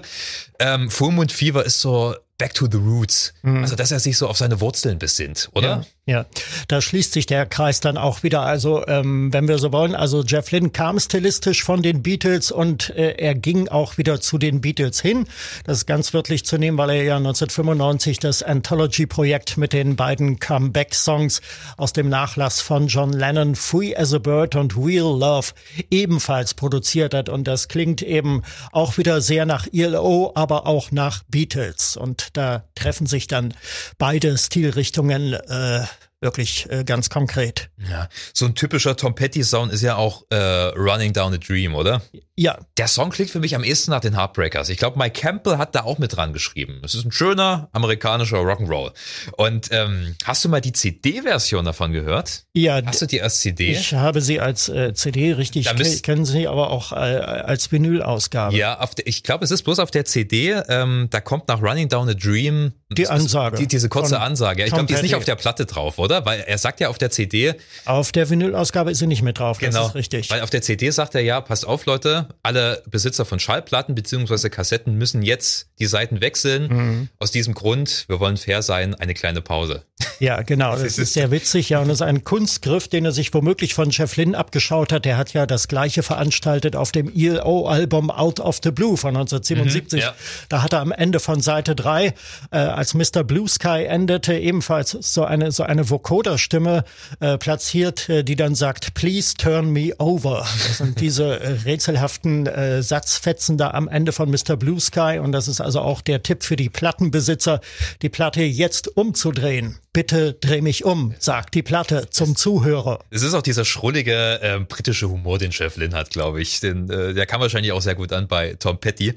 ähm, 0.60 0.91
Full 0.91 1.13
Moon 1.13 1.29
Fever 1.29 1.65
ist 1.65 1.82
so 1.82 2.15
back 2.39 2.55
to 2.55 2.65
the 2.65 2.79
roots. 2.79 3.36
Mhm. 3.43 3.58
Also, 3.58 3.75
dass 3.75 3.91
er 3.91 4.00
sich 4.00 4.17
so 4.17 4.27
auf 4.27 4.38
seine 4.38 4.60
Wurzeln 4.60 4.98
besinnt, 4.98 5.50
oder? 5.53 5.67
Ja. 5.67 5.86
Ja, 6.10 6.25
da 6.67 6.81
schließt 6.81 7.13
sich 7.13 7.27
der 7.27 7.46
Kreis 7.46 7.81
dann 7.81 7.96
auch 7.96 8.24
wieder. 8.24 8.41
Also, 8.41 8.84
ähm, 8.88 9.31
wenn 9.31 9.48
wir 9.48 9.60
so 9.60 9.72
wollen, 9.72 9.93
also 9.93 10.24
Jeff 10.24 10.50
Lynne 10.50 10.72
kam 10.72 11.00
stilistisch 11.00 11.63
von 11.63 11.84
den 11.84 12.01
Beatles 12.01 12.51
und 12.51 12.89
äh, 12.96 13.12
er 13.12 13.36
ging 13.36 13.67
auch 13.67 14.00
wieder 14.00 14.19
zu 14.19 14.39
den 14.39 14.60
Beatles 14.60 15.01
hin. 15.01 15.27
Das 15.65 15.77
ist 15.77 15.86
ganz 15.86 16.12
wörtlich 16.12 16.46
zu 16.46 16.58
nehmen, 16.58 16.79
weil 16.79 16.89
er 16.89 17.03
ja 17.03 17.17
1995 17.17 18.17
das 18.17 18.41
Anthology-Projekt 18.41 19.58
mit 19.58 19.72
den 19.72 19.96
beiden 19.96 20.39
Comeback-Songs 20.39 21.41
aus 21.77 21.93
dem 21.93 22.10
Nachlass 22.10 22.60
von 22.60 22.88
John 22.88 23.13
Lennon, 23.13 23.53
Free 23.53 23.96
as 23.96 24.12
a 24.12 24.17
Bird 24.17 24.55
und 24.55 24.75
Real 24.75 25.15
Love, 25.15 25.50
ebenfalls 25.91 26.55
produziert 26.55 27.13
hat. 27.13 27.29
Und 27.29 27.48
das 27.48 27.67
klingt 27.67 28.01
eben 28.01 28.41
auch 28.72 28.98
wieder 28.98 29.22
sehr 29.22 29.46
nach 29.46 29.67
ELO, 29.72 30.31
aber 30.34 30.65
auch 30.65 30.89
nach 30.89 31.22
Beatles. 31.29 31.98
Und 31.98 32.28
da 32.33 32.63
treffen 32.75 33.07
sich 33.07 33.27
dann 33.27 33.53
beide 33.98 34.38
Stilrichtungen 34.38 35.33
äh, 35.33 35.86
wirklich 36.21 36.69
äh, 36.69 36.83
ganz 36.83 37.09
konkret. 37.09 37.69
Ja, 37.89 38.09
so 38.33 38.45
ein 38.45 38.55
typischer 38.55 38.95
Tom 38.95 39.15
Petty 39.15 39.43
Sound 39.43 39.71
ist 39.71 39.81
ja 39.81 39.95
auch 39.95 40.24
äh, 40.29 40.36
Running 40.36 41.13
Down 41.13 41.33
a 41.33 41.38
Dream, 41.38 41.75
oder? 41.75 42.01
Ja. 42.39 42.58
Der 42.77 42.88
Song 42.88 43.10
klingt 43.10 43.29
für 43.29 43.41
mich 43.41 43.53
am 43.53 43.65
ehesten 43.65 43.91
nach 43.91 44.00
den 44.00 44.15
Heartbreakers. 44.15 44.69
Ich 44.69 44.77
glaube, 44.77 44.98
Mike 44.98 45.19
Campbell 45.19 45.58
hat 45.58 45.75
da 45.75 45.84
auch 45.84 45.98
mit 45.98 46.15
dran 46.15 46.31
geschrieben. 46.31 46.79
Es 46.86 46.96
ist 46.96 47.03
ein 47.03 47.12
schöner 47.12 47.67
amerikanischer 47.74 48.38
Rock'n'Roll. 48.38 48.93
Und 49.36 49.67
ähm, 49.72 50.15
hast 50.24 50.46
du 50.46 50.50
mal 50.50 50.62
die 50.62 50.72
CD-Version 50.72 51.65
davon 51.65 51.91
gehört? 51.91 52.46
Ja. 52.53 52.79
Hast 52.86 53.01
du 53.01 53.08
die 53.08 53.22
als 53.22 53.41
CD? 53.41 53.72
Ich 53.72 53.93
habe 53.93 54.22
sie 54.22 54.39
als 54.39 54.69
äh, 54.69 54.93
CD, 54.93 55.34
richtig. 55.34 55.69
Ich 55.81 56.01
kennen 56.01 56.24
sie 56.24 56.48
aber 56.48 56.69
auch 56.69 56.93
äh, 56.93 56.96
als 56.96 57.74
Vinyl-Ausgabe. 57.74 58.55
Ja, 58.55 58.79
der, 58.98 59.05
ich 59.05 59.24
glaube, 59.24 59.43
es 59.43 59.51
ist 59.51 59.63
bloß 59.63 59.79
auf 59.79 59.91
der 59.91 60.05
CD. 60.05 60.62
Ähm, 60.69 61.08
da 61.10 61.19
kommt 61.19 61.50
nach 61.50 61.62
Running 61.62 61.89
Down 61.89 62.08
a 62.08 62.13
Dream 62.13 62.72
die 62.91 63.08
Ansage. 63.08 63.58
Die, 63.58 63.67
diese 63.67 63.89
kurze 63.89 64.19
Ansage. 64.22 64.63
Ich 64.63 64.72
glaube, 64.72 64.86
die 64.86 64.93
ist 64.93 65.03
nicht 65.03 65.15
auf 65.15 65.25
der 65.25 65.36
Platte 65.36 65.65
drauf, 65.65 66.00
oder? 66.00 66.25
Weil 66.25 66.39
er 66.48 66.58
sagt 66.58 66.79
ja 66.79 66.88
auf 66.88 66.98
der 66.98 67.12
CD. 67.12 67.55
Auf 67.86 68.13
der 68.13 68.29
Vinyl-Ausgabe 68.29 68.91
ist 68.91 69.00
sie 69.00 69.08
nicht 69.08 69.22
mit 69.22 69.39
drauf. 69.39 69.60
Genau. 69.60 69.79
Das 69.79 69.88
ist 69.89 69.96
richtig. 69.96 70.31
Weil 70.31 70.41
auf 70.41 70.50
der 70.50 70.62
CD 70.62 70.89
sagt 70.89 71.15
er 71.15 71.22
ja, 71.22 71.41
passt 71.41 71.67
auf, 71.67 71.86
Leute, 71.86 72.28
alle 72.43 72.83
Besitzer 72.89 73.25
von 73.25 73.39
Schallplatten 73.39 73.95
beziehungsweise 73.95 74.50
Kassetten 74.50 74.95
müssen 74.95 75.21
jetzt 75.21 75.69
die 75.79 75.86
Seiten 75.86 76.21
wechseln. 76.21 76.67
Mhm. 76.67 77.09
Aus 77.19 77.31
diesem 77.31 77.53
Grund, 77.53 78.05
wir 78.07 78.19
wollen 78.19 78.38
fair 78.38 78.62
sein, 78.62 78.95
eine 78.95 79.13
kleine 79.13 79.41
Pause. 79.41 79.83
Ja, 80.19 80.41
genau. 80.41 80.73
Das, 80.73 80.83
das 80.83 80.97
ist 80.97 81.13
sehr 81.13 81.31
witzig. 81.31 81.69
Ja, 81.69 81.79
und 81.79 81.88
das 81.88 81.97
ist 81.97 82.01
ein 82.01 82.23
Kunstgriff, 82.23 82.88
den 82.88 83.05
er 83.05 83.11
sich 83.11 83.33
womöglich 83.33 83.73
von 83.73 83.89
Jeff 83.89 84.17
Lynne 84.17 84.38
abgeschaut 84.38 84.91
hat. 84.91 85.05
Der 85.05 85.17
hat 85.17 85.33
ja 85.33 85.45
das 85.45 85.67
Gleiche 85.67 86.03
veranstaltet 86.03 86.75
auf 86.75 86.91
dem 86.91 87.11
ELO-Album 87.15 88.11
Out 88.11 88.39
of 88.39 88.59
the 88.63 88.71
Blue 88.71 88.97
von 88.97 89.15
1977. 89.15 89.99
Mhm, 89.99 90.03
ja. 90.03 90.15
Da 90.49 90.61
hat 90.61 90.73
er 90.73 90.81
am 90.81 90.91
Ende 90.91 91.19
von 91.19 91.41
Seite 91.41 91.75
3, 91.75 92.13
äh, 92.51 92.57
als 92.57 92.93
Mr. 92.93 93.23
Blue 93.23 93.47
Sky 93.47 93.85
endete, 93.85 94.38
ebenfalls 94.38 94.91
so 94.91 95.23
eine, 95.23 95.51
so 95.51 95.63
eine 95.63 95.89
Vocoder-Stimme 95.89 96.83
äh, 97.19 97.38
platziert, 97.38 98.09
äh, 98.09 98.23
die 98.23 98.35
dann 98.35 98.55
sagt, 98.55 98.93
please 98.93 99.35
turn 99.35 99.71
me 99.71 99.93
over. 99.99 100.45
Das 100.67 100.79
sind 100.79 100.99
diese 100.99 101.39
äh, 101.39 101.51
rätselhaften 101.63 102.45
äh, 102.47 102.83
Satzfetzen 102.83 103.57
da 103.57 103.71
am 103.71 103.88
Ende 103.88 104.11
von 104.11 104.29
Mr. 104.29 104.57
Blue 104.57 104.79
Sky. 104.79 105.19
Und 105.21 105.31
das 105.31 105.47
ist 105.47 105.61
also 105.61 105.79
auch 105.79 106.01
der 106.01 106.23
Tipp 106.23 106.43
für 106.43 106.55
die 106.55 106.69
Plattenbesitzer, 106.69 107.61
die 108.01 108.09
Platte 108.09 108.41
jetzt 108.41 108.97
umzudrehen. 108.97 109.77
Bitte 109.91 110.08
dreh 110.11 110.61
mich 110.61 110.85
um, 110.85 111.13
sagt 111.19 111.55
die 111.55 111.63
Platte 111.63 112.09
zum 112.09 112.35
Zuhörer. 112.35 113.00
Es 113.09 113.24
ist 113.24 113.33
auch 113.33 113.41
dieser 113.41 113.65
schrullige 113.65 114.39
äh, 114.41 114.59
britische 114.59 115.09
Humor, 115.09 115.39
den 115.39 115.51
Chef 115.51 115.77
Lynn 115.77 115.93
hat, 115.93 116.09
glaube 116.09 116.41
ich. 116.41 116.59
Den, 116.59 116.89
äh, 116.89 117.13
der 117.13 117.25
kam 117.25 117.41
wahrscheinlich 117.41 117.72
auch 117.72 117.81
sehr 117.81 117.95
gut 117.95 118.13
an 118.13 118.27
bei 118.27 118.55
Tom 118.59 118.79
Petty. 118.79 119.13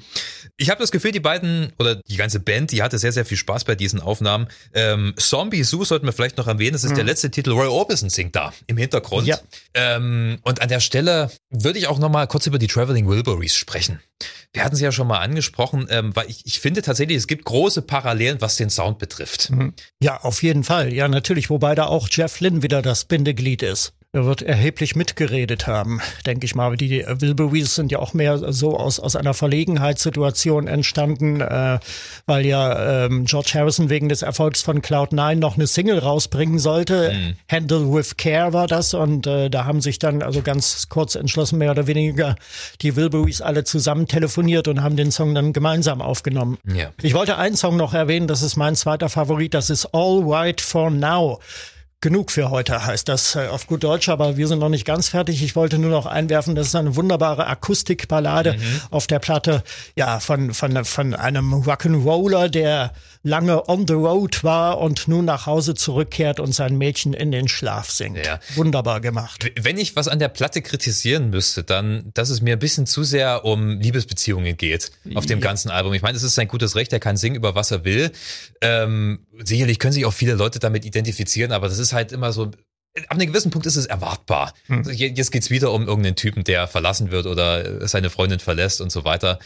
Ich 0.56 0.70
habe 0.70 0.80
das 0.80 0.92
Gefühl, 0.92 1.12
die 1.12 1.20
beiden 1.20 1.72
oder 1.78 1.96
die 1.96 2.16
ganze 2.16 2.40
Band, 2.40 2.72
die 2.72 2.82
hatte 2.82 2.98
sehr, 2.98 3.12
sehr 3.12 3.24
viel 3.24 3.36
Spaß 3.36 3.64
bei 3.64 3.74
diesen 3.74 4.00
Aufnahmen. 4.00 4.48
Ähm, 4.74 5.14
Zombie 5.16 5.64
Zoo 5.64 5.84
sollten 5.84 6.06
wir 6.06 6.12
vielleicht 6.12 6.38
noch 6.38 6.46
erwähnen. 6.46 6.72
Das 6.72 6.84
ist 6.84 6.90
mhm. 6.90 6.96
der 6.96 7.04
letzte 7.04 7.30
Titel. 7.30 7.50
Roy 7.52 7.66
Orbison 7.66 8.10
singt 8.10 8.36
da 8.36 8.52
im 8.66 8.76
Hintergrund. 8.76 9.26
Ja. 9.26 9.38
Ähm, 9.74 10.38
und 10.42 10.60
an 10.60 10.68
der 10.68 10.80
Stelle 10.80 11.30
würde 11.50 11.78
ich 11.78 11.86
auch 11.86 11.98
noch 11.98 12.10
mal 12.10 12.26
kurz 12.26 12.46
über 12.46 12.58
die 12.58 12.66
Traveling 12.66 13.08
Wilburys 13.08 13.54
sprechen. 13.54 14.00
Wir 14.52 14.64
hatten 14.64 14.76
sie 14.76 14.84
ja 14.84 14.92
schon 14.92 15.06
mal 15.06 15.18
angesprochen, 15.18 15.86
ähm, 15.90 16.14
weil 16.14 16.28
ich, 16.28 16.46
ich 16.46 16.60
finde 16.60 16.82
tatsächlich, 16.82 17.16
es 17.16 17.26
gibt 17.26 17.44
große 17.44 17.82
Parallelen, 17.82 18.40
was 18.40 18.56
den 18.56 18.70
Sound 18.70 18.98
betrifft. 18.98 19.50
Mhm. 19.50 19.74
Ja, 20.00 20.20
auf 20.20 20.42
jeden 20.42 20.64
Fall. 20.64 20.92
Ja, 20.92 21.08
natürlich, 21.08 21.50
wobei 21.50 21.74
da 21.74 21.86
auch 21.86 22.08
Jeff 22.10 22.40
Lynn 22.40 22.62
wieder 22.62 22.82
das 22.82 23.04
Bindeglied 23.04 23.62
ist. 23.62 23.94
Er 24.14 24.26
wird 24.26 24.42
erheblich 24.42 24.94
mitgeredet 24.94 25.66
haben, 25.66 26.02
denke 26.26 26.44
ich 26.44 26.54
mal. 26.54 26.76
Die 26.76 27.02
Wilburys 27.08 27.74
sind 27.74 27.90
ja 27.90 27.98
auch 27.98 28.12
mehr 28.12 28.52
so 28.52 28.76
aus, 28.76 29.00
aus 29.00 29.16
einer 29.16 29.32
Verlegenheitssituation 29.32 30.66
entstanden, 30.66 31.40
äh, 31.40 31.78
weil 32.26 32.44
ja 32.44 33.06
ähm, 33.06 33.24
George 33.24 33.52
Harrison 33.54 33.88
wegen 33.88 34.10
des 34.10 34.20
Erfolgs 34.20 34.60
von 34.60 34.82
Cloud9 34.82 35.36
noch 35.36 35.54
eine 35.54 35.66
Single 35.66 35.98
rausbringen 35.98 36.58
sollte. 36.58 37.14
Mhm. 37.14 37.36
Handle 37.50 37.90
with 37.90 38.18
Care 38.18 38.52
war 38.52 38.66
das 38.66 38.92
und 38.92 39.26
äh, 39.26 39.48
da 39.48 39.64
haben 39.64 39.80
sich 39.80 39.98
dann 39.98 40.20
also 40.20 40.42
ganz 40.42 40.90
kurz 40.90 41.14
entschlossen, 41.14 41.56
mehr 41.56 41.70
oder 41.70 41.86
weniger 41.86 42.36
die 42.82 42.96
Wilburys 42.96 43.40
alle 43.40 43.64
zusammen 43.64 44.08
telefoniert 44.08 44.68
und 44.68 44.82
haben 44.82 44.96
den 44.96 45.10
Song 45.10 45.34
dann 45.34 45.54
gemeinsam 45.54 46.02
aufgenommen. 46.02 46.58
Ja. 46.70 46.90
Ich 47.00 47.14
wollte 47.14 47.38
einen 47.38 47.56
Song 47.56 47.78
noch 47.78 47.94
erwähnen, 47.94 48.26
das 48.26 48.42
ist 48.42 48.56
mein 48.56 48.76
zweiter 48.76 49.08
Favorit, 49.08 49.54
das 49.54 49.70
ist 49.70 49.86
All 49.94 50.22
Right 50.22 50.60
for 50.60 50.90
Now. 50.90 51.40
Genug 52.02 52.32
für 52.32 52.50
heute 52.50 52.84
heißt 52.84 53.08
das 53.08 53.36
äh, 53.36 53.46
auf 53.46 53.68
gut 53.68 53.84
Deutsch, 53.84 54.08
aber 54.08 54.36
wir 54.36 54.48
sind 54.48 54.58
noch 54.58 54.68
nicht 54.68 54.84
ganz 54.84 55.08
fertig. 55.08 55.40
Ich 55.40 55.54
wollte 55.54 55.78
nur 55.78 55.90
noch 55.92 56.04
einwerfen, 56.04 56.56
das 56.56 56.66
ist 56.66 56.74
eine 56.74 56.96
wunderbare 56.96 57.46
Akustikballade 57.46 58.54
mhm. 58.54 58.80
auf 58.90 59.06
der 59.06 59.20
Platte, 59.20 59.62
ja, 59.94 60.18
von, 60.18 60.52
von, 60.52 60.84
von 60.84 61.14
einem 61.14 61.54
Rock'n'Roller, 61.54 62.48
der 62.48 62.92
lange 63.22 63.68
on 63.68 63.86
the 63.86 63.94
road 63.94 64.42
war 64.42 64.78
und 64.78 65.06
nun 65.08 65.24
nach 65.24 65.46
Hause 65.46 65.74
zurückkehrt 65.74 66.40
und 66.40 66.54
sein 66.54 66.76
Mädchen 66.76 67.14
in 67.14 67.30
den 67.30 67.48
Schlaf 67.48 67.90
singt. 67.90 68.24
Ja. 68.24 68.40
Wunderbar 68.54 69.00
gemacht. 69.00 69.50
Wenn 69.60 69.78
ich 69.78 69.94
was 69.96 70.08
an 70.08 70.18
der 70.18 70.28
Platte 70.28 70.62
kritisieren 70.62 71.30
müsste, 71.30 71.62
dann, 71.62 72.10
dass 72.14 72.30
es 72.30 72.40
mir 72.40 72.54
ein 72.54 72.58
bisschen 72.58 72.86
zu 72.86 73.04
sehr 73.04 73.44
um 73.44 73.80
Liebesbeziehungen 73.80 74.56
geht 74.56 74.90
auf 75.14 75.26
dem 75.26 75.38
ja. 75.38 75.44
ganzen 75.44 75.70
Album. 75.70 75.94
Ich 75.94 76.02
meine, 76.02 76.16
es 76.16 76.22
ist 76.22 76.34
sein 76.34 76.48
gutes 76.48 76.74
Recht, 76.74 76.92
er 76.92 77.00
kann 77.00 77.16
singen 77.16 77.36
über 77.36 77.54
was 77.54 77.70
er 77.70 77.84
will. 77.84 78.10
Ähm, 78.60 79.26
sicherlich 79.42 79.78
können 79.78 79.92
sich 79.92 80.04
auch 80.04 80.12
viele 80.12 80.34
Leute 80.34 80.58
damit 80.58 80.84
identifizieren, 80.84 81.52
aber 81.52 81.68
das 81.68 81.78
ist 81.78 81.92
halt 81.92 82.12
immer 82.12 82.32
so 82.32 82.50
ab 83.08 83.18
einem 83.18 83.26
gewissen 83.26 83.50
Punkt 83.50 83.66
ist 83.66 83.76
es 83.76 83.86
erwartbar. 83.86 84.52
Hm. 84.66 84.82
Jetzt 84.90 85.32
geht's 85.32 85.50
wieder 85.50 85.72
um 85.72 85.86
irgendeinen 85.86 86.16
Typen, 86.16 86.44
der 86.44 86.68
verlassen 86.68 87.10
wird 87.10 87.26
oder 87.26 87.88
seine 87.88 88.10
Freundin 88.10 88.38
verlässt 88.38 88.80
und 88.80 88.92
so 88.92 89.04
weiter. 89.04 89.38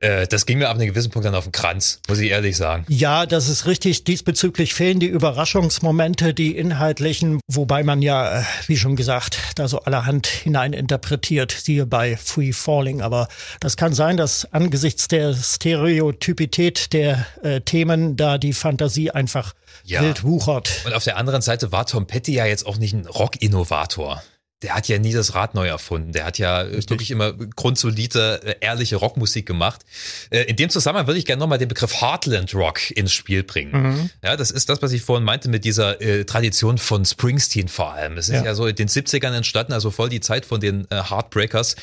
Äh, 0.00 0.26
das 0.28 0.46
ging 0.46 0.58
mir 0.58 0.68
ab 0.68 0.76
einem 0.76 0.86
gewissen 0.86 1.10
Punkt 1.10 1.26
dann 1.26 1.34
auf 1.34 1.44
den 1.44 1.52
Kranz, 1.52 2.00
muss 2.08 2.18
ich 2.18 2.30
ehrlich 2.30 2.56
sagen. 2.56 2.84
Ja, 2.88 3.26
das 3.26 3.48
ist 3.48 3.66
richtig. 3.66 4.04
Diesbezüglich 4.04 4.74
fehlen 4.74 5.00
die 5.00 5.06
Überraschungsmomente, 5.06 6.34
die 6.34 6.56
inhaltlichen, 6.56 7.40
wobei 7.48 7.82
man 7.82 8.00
ja, 8.00 8.40
äh, 8.40 8.44
wie 8.66 8.76
schon 8.76 8.94
gesagt, 8.94 9.38
da 9.56 9.66
so 9.66 9.80
allerhand 9.80 10.26
hineininterpretiert, 10.26 11.50
siehe 11.50 11.86
bei 11.86 12.16
Free 12.16 12.52
Falling. 12.52 13.02
Aber 13.02 13.28
das 13.60 13.76
kann 13.76 13.92
sein, 13.92 14.16
dass 14.16 14.52
angesichts 14.52 15.08
der 15.08 15.34
Stereotypität 15.34 16.92
der 16.92 17.26
äh, 17.42 17.60
Themen 17.60 18.16
da 18.16 18.38
die 18.38 18.52
Fantasie 18.52 19.10
einfach 19.10 19.54
ja. 19.84 20.00
wild 20.02 20.22
wuchert. 20.22 20.82
Und 20.84 20.94
auf 20.94 21.04
der 21.04 21.16
anderen 21.16 21.42
Seite 21.42 21.72
war 21.72 21.86
Tom 21.86 22.06
Petty 22.06 22.34
ja 22.34 22.46
jetzt 22.46 22.66
auch 22.66 22.78
nicht 22.78 22.92
ein 22.92 23.06
Rock-Innovator. 23.06 24.22
Der 24.62 24.74
hat 24.74 24.88
ja 24.88 24.98
nie 24.98 25.12
das 25.12 25.36
Rad 25.36 25.54
neu 25.54 25.68
erfunden. 25.68 26.12
Der 26.12 26.24
hat 26.24 26.38
ja 26.38 26.62
Richtig. 26.62 26.90
wirklich 26.90 27.10
immer 27.12 27.32
grundsolide, 27.32 28.40
äh, 28.42 28.54
ehrliche 28.60 28.96
Rockmusik 28.96 29.46
gemacht. 29.46 29.82
Äh, 30.30 30.42
in 30.42 30.56
dem 30.56 30.68
Zusammenhang 30.68 31.06
würde 31.06 31.18
ich 31.18 31.26
gerne 31.26 31.38
nochmal 31.38 31.58
den 31.58 31.68
Begriff 31.68 32.00
Heartland 32.00 32.54
Rock 32.54 32.90
ins 32.90 33.12
Spiel 33.12 33.44
bringen. 33.44 33.70
Mhm. 33.70 34.10
Ja, 34.22 34.36
das 34.36 34.50
ist 34.50 34.68
das, 34.68 34.82
was 34.82 34.90
ich 34.90 35.02
vorhin 35.02 35.24
meinte 35.24 35.48
mit 35.48 35.64
dieser 35.64 36.00
äh, 36.00 36.24
Tradition 36.24 36.78
von 36.78 37.04
Springsteen 37.04 37.68
vor 37.68 37.92
allem. 37.92 38.18
Es 38.18 38.28
ist 38.28 38.34
ja. 38.34 38.44
ja. 38.44 38.54
so 38.54 38.66
in 38.66 38.74
den 38.74 38.88
70ern 38.88 39.32
entstanden, 39.32 39.72
also 39.72 39.92
voll 39.92 40.08
die 40.08 40.20
Zeit 40.20 40.44
von 40.44 40.60
den 40.60 40.90
äh, 40.90 41.02
Heartbreakers. 41.08 41.76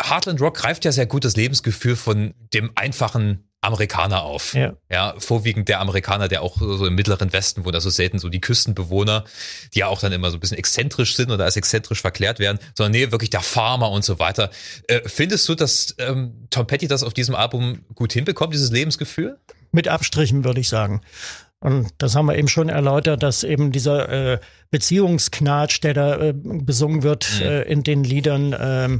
Heartland 0.00 0.40
Rock 0.40 0.56
greift 0.58 0.84
ja 0.84 0.92
sehr 0.92 1.06
gut 1.06 1.24
das 1.24 1.34
Lebensgefühl 1.34 1.96
von 1.96 2.34
dem 2.54 2.70
einfachen 2.76 3.49
Amerikaner 3.62 4.22
auf. 4.22 4.54
Ja. 4.54 4.74
ja, 4.90 5.14
vorwiegend 5.18 5.68
der 5.68 5.80
Amerikaner, 5.80 6.28
der 6.28 6.42
auch 6.42 6.56
so 6.58 6.86
im 6.86 6.94
mittleren 6.94 7.32
Westen 7.32 7.64
wohnt, 7.64 7.74
also 7.74 7.90
selten 7.90 8.18
so 8.18 8.28
die 8.28 8.40
Küstenbewohner, 8.40 9.24
die 9.74 9.80
ja 9.80 9.86
auch 9.88 10.00
dann 10.00 10.12
immer 10.12 10.30
so 10.30 10.38
ein 10.38 10.40
bisschen 10.40 10.56
exzentrisch 10.56 11.14
sind 11.14 11.30
oder 11.30 11.44
als 11.44 11.56
exzentrisch 11.56 12.00
verklärt 12.00 12.38
werden, 12.38 12.58
sondern 12.74 12.92
nee, 12.92 13.10
wirklich 13.10 13.30
der 13.30 13.42
Farmer 13.42 13.90
und 13.90 14.04
so 14.04 14.18
weiter. 14.18 14.50
Äh, 14.86 15.00
findest 15.06 15.48
du, 15.48 15.54
dass 15.54 15.94
ähm, 15.98 16.46
Tom 16.48 16.66
Petty 16.66 16.88
das 16.88 17.02
auf 17.02 17.12
diesem 17.12 17.34
Album 17.34 17.84
gut 17.94 18.12
hinbekommt, 18.12 18.54
dieses 18.54 18.70
Lebensgefühl? 18.70 19.38
Mit 19.72 19.88
Abstrichen, 19.88 20.44
würde 20.44 20.60
ich 20.60 20.68
sagen. 20.68 21.02
Und 21.60 21.90
das 21.98 22.16
haben 22.16 22.26
wir 22.26 22.38
eben 22.38 22.48
schon 22.48 22.70
erläutert, 22.70 23.22
dass 23.22 23.44
eben 23.44 23.70
dieser 23.70 24.08
äh, 24.08 24.38
Beziehungsknatsch, 24.70 25.82
der 25.82 25.92
da 25.92 26.16
äh, 26.16 26.32
besungen 26.34 27.02
wird 27.02 27.30
mhm. 27.38 27.46
äh, 27.46 27.62
in 27.62 27.82
den 27.82 28.02
Liedern, 28.02 28.52
äh, 28.54 28.98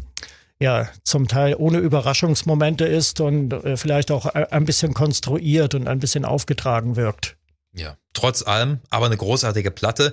ja 0.61 0.89
zum 1.05 1.27
Teil 1.27 1.57
ohne 1.59 1.79
Überraschungsmomente 1.79 2.85
ist 2.85 3.21
und 3.21 3.53
äh, 3.53 3.77
vielleicht 3.77 4.11
auch 4.11 4.27
ein 4.27 4.65
bisschen 4.65 4.95
konstruiert 4.95 5.75
und 5.75 5.89
ein 5.89 5.99
bisschen 5.99 6.25
aufgetragen 6.25 6.97
wirkt. 6.97 7.37
Ja, 7.73 7.97
trotz 8.15 8.43
allem, 8.43 8.81
aber 8.91 9.07
eine 9.07 9.17
großartige 9.17 9.71
Platte, 9.71 10.13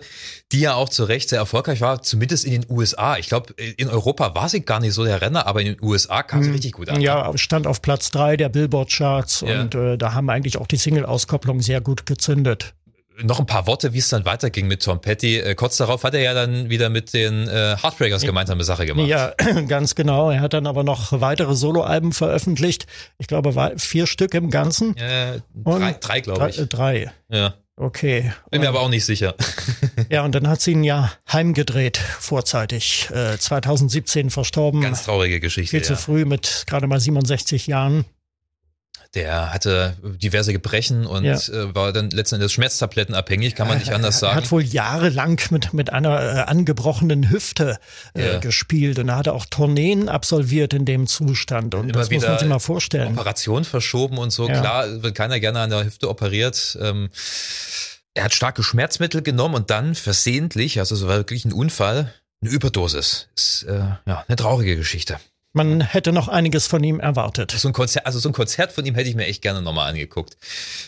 die 0.52 0.60
ja 0.60 0.76
auch 0.76 0.90
zu 0.90 1.06
Recht 1.06 1.30
sehr 1.30 1.40
erfolgreich 1.40 1.82
war, 1.82 2.04
zumindest 2.04 2.46
in 2.46 2.62
den 2.62 2.66
USA. 2.70 3.18
Ich 3.18 3.30
glaube, 3.30 3.54
in 3.56 3.90
Europa 3.90 4.36
war 4.36 4.48
sie 4.48 4.62
gar 4.62 4.80
nicht 4.80 4.94
so 4.94 5.04
der 5.04 5.22
Renner, 5.22 5.48
aber 5.48 5.62
in 5.62 5.74
den 5.74 5.84
USA 5.84 6.22
kam 6.22 6.44
sie 6.44 6.50
mhm. 6.50 6.56
richtig 6.56 6.74
gut 6.74 6.90
an. 6.90 7.02
Ja, 7.02 7.36
stand 7.36 7.66
auf 7.66 7.82
Platz 7.82 8.12
drei 8.12 8.38
der 8.38 8.50
Billboard-Charts 8.50 9.42
ja. 9.42 9.62
und 9.62 9.74
äh, 9.74 9.98
da 9.98 10.14
haben 10.14 10.30
eigentlich 10.30 10.58
auch 10.58 10.68
die 10.68 10.78
Single-Auskopplung 10.78 11.62
sehr 11.62 11.82
gut 11.82 12.06
gezündet 12.06 12.76
noch 13.24 13.40
ein 13.40 13.46
paar 13.46 13.68
Worte, 13.68 13.94
wie 13.94 14.00
es 14.00 14.10
dann 14.10 14.26
weiterging 14.26 14.68
mit 14.68 14.84
Tom 14.84 15.02
Petty. 15.02 15.38
Äh, 15.38 15.56
kurz 15.56 15.78
darauf 15.78 16.04
hat 16.04 16.14
er 16.14 16.22
ja 16.22 16.34
dann 16.34 16.70
wieder 16.70 16.90
mit 16.90 17.14
den 17.14 17.48
äh, 17.48 17.76
Heartbreakers 17.82 18.22
gemeinsame 18.22 18.64
Sache 18.64 18.86
gemacht. 18.86 19.08
Ja, 19.08 19.34
ganz 19.68 19.96
genau. 19.96 20.32
Er 20.32 20.42
hat 20.42 20.54
dann 20.54 20.68
aber 20.68 20.84
noch 20.84 21.20
weitere 21.20 21.56
Soloalben 21.56 22.14
veröffentlicht. 22.14 22.86
Ich 23.18 23.28
glaube, 23.28 23.74
vier 23.78 24.08
Stück 24.08 24.34
im 24.34 24.50
Ganzen. 24.50 24.96
Äh, 24.98 25.42
drei, 25.56 25.94
drei 26.00 26.22
glaube 26.22 26.50
ich. 26.50 26.58
Drei. 26.70 27.12
Ja. 27.30 27.56
Okay. 27.80 28.32
Bin 28.50 28.62
mir 28.62 28.70
aber 28.70 28.82
auch 28.82 28.90
nicht 28.90 29.06
sicher. 29.06 29.36
ja, 30.10 30.26
und 30.26 30.34
dann 30.34 30.48
hat 30.48 30.62
sie 30.62 30.72
ihn 30.72 30.84
ja 30.84 31.12
heimgedreht, 31.32 31.98
vorzeitig. 31.98 33.08
Äh, 33.12 33.38
2017 33.38 34.32
verstorben. 34.32 34.82
Ganz 34.82 35.04
traurige 35.04 35.40
Geschichte. 35.40 35.70
Viel 35.70 35.82
ja. 35.82 35.86
zu 35.86 35.96
früh 35.96 36.26
mit 36.26 36.64
gerade 36.66 36.88
mal 36.88 37.00
67 37.00 37.68
Jahren. 37.68 38.06
Der 39.16 39.54
hatte 39.54 39.96
diverse 40.02 40.54
Gebrechen 40.54 41.06
und 41.06 41.24
ja. 41.24 41.36
äh, 41.36 41.74
war 41.74 41.94
dann 41.94 42.10
letztendlich 42.10 42.52
Schmerztabletten 42.52 43.16
abhängig, 43.16 43.56
kann 43.56 43.68
man 43.68 43.78
nicht 43.78 43.92
anders 43.92 44.20
sagen. 44.20 44.34
Er 44.34 44.44
hat 44.44 44.52
wohl 44.52 44.64
jahrelang 44.64 45.40
mit, 45.50 45.74
mit 45.74 45.92
einer 45.92 46.22
äh, 46.22 46.40
angebrochenen 46.42 47.30
Hüfte 47.30 47.78
äh, 48.14 48.34
ja. 48.34 48.40
gespielt 48.40 49.00
und 49.00 49.10
er 49.10 49.16
hatte 49.16 49.34
auch 49.34 49.46
Tourneen 49.46 50.10
absolviert 50.10 50.74
in 50.74 50.86
dem 50.86 51.08
Zustand. 51.08 51.76
Und 51.76 51.90
Immer 51.90 52.00
das 52.00 52.12
muss 52.12 52.24
man 52.24 52.40
sich 52.40 52.48
mal 52.48 52.60
vorstellen. 52.60 53.14
Operation 53.14 53.64
verschoben 53.64 54.18
und 54.18 54.32
so. 54.32 54.48
Ja. 54.48 54.60
Klar, 54.60 55.04
wird 55.04 55.16
keiner 55.16 55.40
gerne 55.40 55.60
an 55.62 55.70
der 55.70 55.86
Hüfte 55.86 56.10
operiert. 56.10 56.78
Ähm, 56.82 57.10
er 58.14 58.26
hat 58.26 58.34
starke 58.34 58.64
Schmerzmittel 58.64 59.22
genommen 59.22 59.56
und 59.56 59.70
dann 59.70 59.96
versehentlich, 59.96 60.80
also 60.80 60.96
es 60.96 61.08
war 61.08 61.18
wirklich 61.18 61.46
ein 61.46 61.54
Unfall, 61.54 62.14
eine 62.42 62.52
Überdosis. 62.52 63.30
Ist 63.36 63.64
äh, 63.64 63.80
ja 64.06 64.26
eine 64.28 64.36
traurige 64.36 64.76
Geschichte. 64.76 65.20
Man 65.54 65.82
hätte 65.82 66.12
noch 66.12 66.28
einiges 66.28 66.68
von 66.68 66.84
ihm 66.84 67.00
erwartet. 67.00 67.52
So 67.52 67.70
ein 67.70 67.74
Konzert, 67.74 68.06
also 68.06 68.20
so 68.20 68.30
ein 68.30 68.34
Konzert 68.34 68.72
von 68.72 68.86
ihm 68.86 68.96
hätte 68.96 69.10
ich 69.10 69.16
mir 69.16 69.26
echt 69.26 69.42
gerne 69.42 69.62
nochmal 69.62 69.90
angeguckt. 69.90 70.38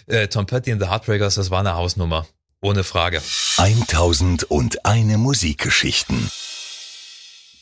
Äh, 0.06 0.28
Tom 0.28 0.46
Petty 0.46 0.72
and 0.72 0.82
the 0.82 0.90
Heartbreakers, 0.90 1.36
das 1.36 1.50
war 1.50 1.62
eine 1.62 1.76
Hausnummer. 1.76 2.28
Ohne 2.62 2.84
Frage. 2.84 3.22
1001 3.58 5.18
Musikgeschichten. 5.18 6.30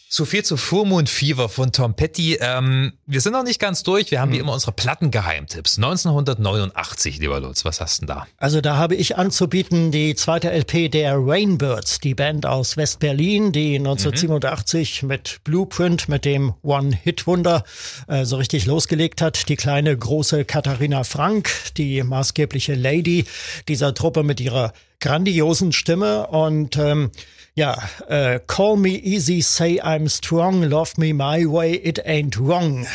So 0.10 0.24
viel 0.24 0.44
zu 0.44 0.56
Full 0.56 0.86
Moon 0.86 1.06
Fever 1.06 1.50
von 1.50 1.74
Tom 1.74 1.94
Petty. 1.94 2.38
Ähm, 2.40 2.94
wir 3.06 3.20
sind 3.20 3.34
noch 3.34 3.44
nicht 3.44 3.60
ganz 3.60 3.84
durch. 3.84 4.10
Wir 4.10 4.22
haben 4.22 4.32
wie 4.32 4.36
hm. 4.36 4.44
immer 4.44 4.54
unsere 4.54 4.72
Plattengeheimtipps. 4.72 5.78
1989, 5.78 7.20
lieber 7.20 7.42
Lutz, 7.42 7.66
was 7.66 7.82
hast 7.82 7.98
du 7.98 8.06
denn 8.06 8.16
da? 8.16 8.28
Also 8.38 8.62
da 8.62 8.78
habe 8.78 8.96
ich 8.96 9.18
anzubieten 9.18 9.92
die 9.92 10.16
zweite 10.16 10.50
LP 10.50 10.90
der 10.90 11.18
Rainbirds, 11.18 12.00
die 12.00 12.16
Band 12.16 12.46
aus 12.46 12.78
West-Berlin, 12.78 13.52
die 13.52 13.76
1987 13.76 15.04
mhm. 15.04 15.10
mit 15.10 15.40
Blueprint, 15.44 16.08
mit 16.08 16.24
dem 16.24 16.54
One-Hit-Wunder 16.62 17.64
äh, 18.08 18.24
so 18.24 18.38
richtig 18.38 18.66
losgelegt 18.66 19.22
hat. 19.22 19.50
Die 19.50 19.58
kleine, 19.58 19.98
große 19.98 20.46
Katharina 20.46 21.04
Frank, 21.04 21.52
die 21.76 22.02
maßgebliche 22.02 22.76
Lady 22.76 23.26
dieser 23.68 23.94
Truppe 23.94 24.24
mit 24.24 24.40
ihrer 24.40 24.72
grandiosen 25.00 25.74
Stimme 25.74 26.28
und 26.28 26.78
ähm, 26.78 27.12
ja, 27.58 27.76
äh, 28.08 28.40
Call 28.46 28.78
Me 28.78 28.90
Easy, 28.90 29.42
Say 29.42 29.82
I'm 29.82 30.08
Strong, 30.10 30.62
Love 30.62 30.92
Me 30.98 31.12
My 31.12 31.44
Way, 31.44 31.82
It 31.84 32.06
Ain't 32.06 32.38
Wrong 32.40 32.86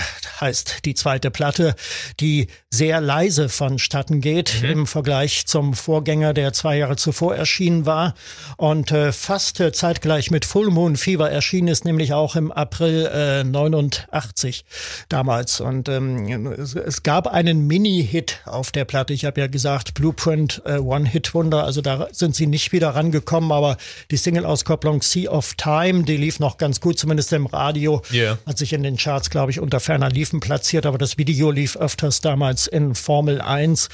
heißt 0.43 0.85
die 0.85 0.95
zweite 0.95 1.31
Platte, 1.31 1.75
die 2.21 2.49
sehr 2.71 3.01
leise 3.01 3.49
vonstatten 3.49 4.21
geht 4.21 4.63
mhm. 4.63 4.71
im 4.71 4.87
Vergleich 4.87 5.47
zum 5.47 5.75
Vorgänger, 5.75 6.35
der 6.35 6.53
zwei 6.53 6.77
Jahre 6.77 6.97
zuvor 6.97 7.35
erschienen 7.35 7.87
war 7.87 8.15
und 8.57 8.93
äh, 8.93 9.13
fast 9.13 9.61
äh, 9.61 9.73
zeitgleich 9.73 10.31
mit 10.31 10.45
Full 10.45 10.71
Moon 10.71 10.97
Fever 10.97 11.31
erschienen 11.31 11.69
ist, 11.69 11.85
nämlich 11.85 12.13
auch 12.13 12.37
im 12.37 12.53
April 12.53 13.07
äh, 13.07 13.45
89 13.45 14.65
damals 15.09 15.61
und 15.61 15.89
ähm, 15.89 16.53
es, 16.53 16.75
es 16.75 17.03
gab 17.03 17.27
einen 17.27 17.67
Mini-Hit 17.67 18.41
auf 18.45 18.71
der 18.71 18.85
Platte. 18.85 19.13
Ich 19.13 19.25
habe 19.25 19.41
ja 19.41 19.47
gesagt, 19.47 19.95
Blueprint 19.95 20.63
äh, 20.65 20.79
One-Hit-Wunder, 20.79 21.65
also 21.65 21.81
da 21.81 22.09
sind 22.13 22.35
sie 22.35 22.47
nicht 22.47 22.73
wieder 22.73 22.91
rangekommen, 22.91 23.53
aber 23.53 23.77
die 24.11 24.17
Single 24.17 24.45
Auskopplung 24.53 25.01
Sea 25.01 25.31
of 25.31 25.55
Time, 25.55 26.03
die 26.03 26.19
lief 26.19 26.39
noch 26.39 26.59
ganz 26.59 26.83
gut, 26.83 26.99
zumindest 26.99 27.33
im 27.33 27.47
Radio. 27.47 28.03
Yeah. 28.13 28.37
Hat 28.45 28.59
sich 28.59 28.75
in 28.75 28.83
den 28.83 28.99
Charts, 28.99 29.31
glaube 29.31 29.51
ich, 29.51 29.61
unter 29.61 29.81
ferner 29.81 30.11
Liefen 30.11 30.41
platziert, 30.41 30.85
aber 30.85 30.99
das 30.99 31.17
Video 31.17 31.51
lief 31.51 31.75
öfters 31.75 32.21
damals 32.21 32.67
in 32.67 32.95
Formel 32.95 33.41
1. 33.41 33.89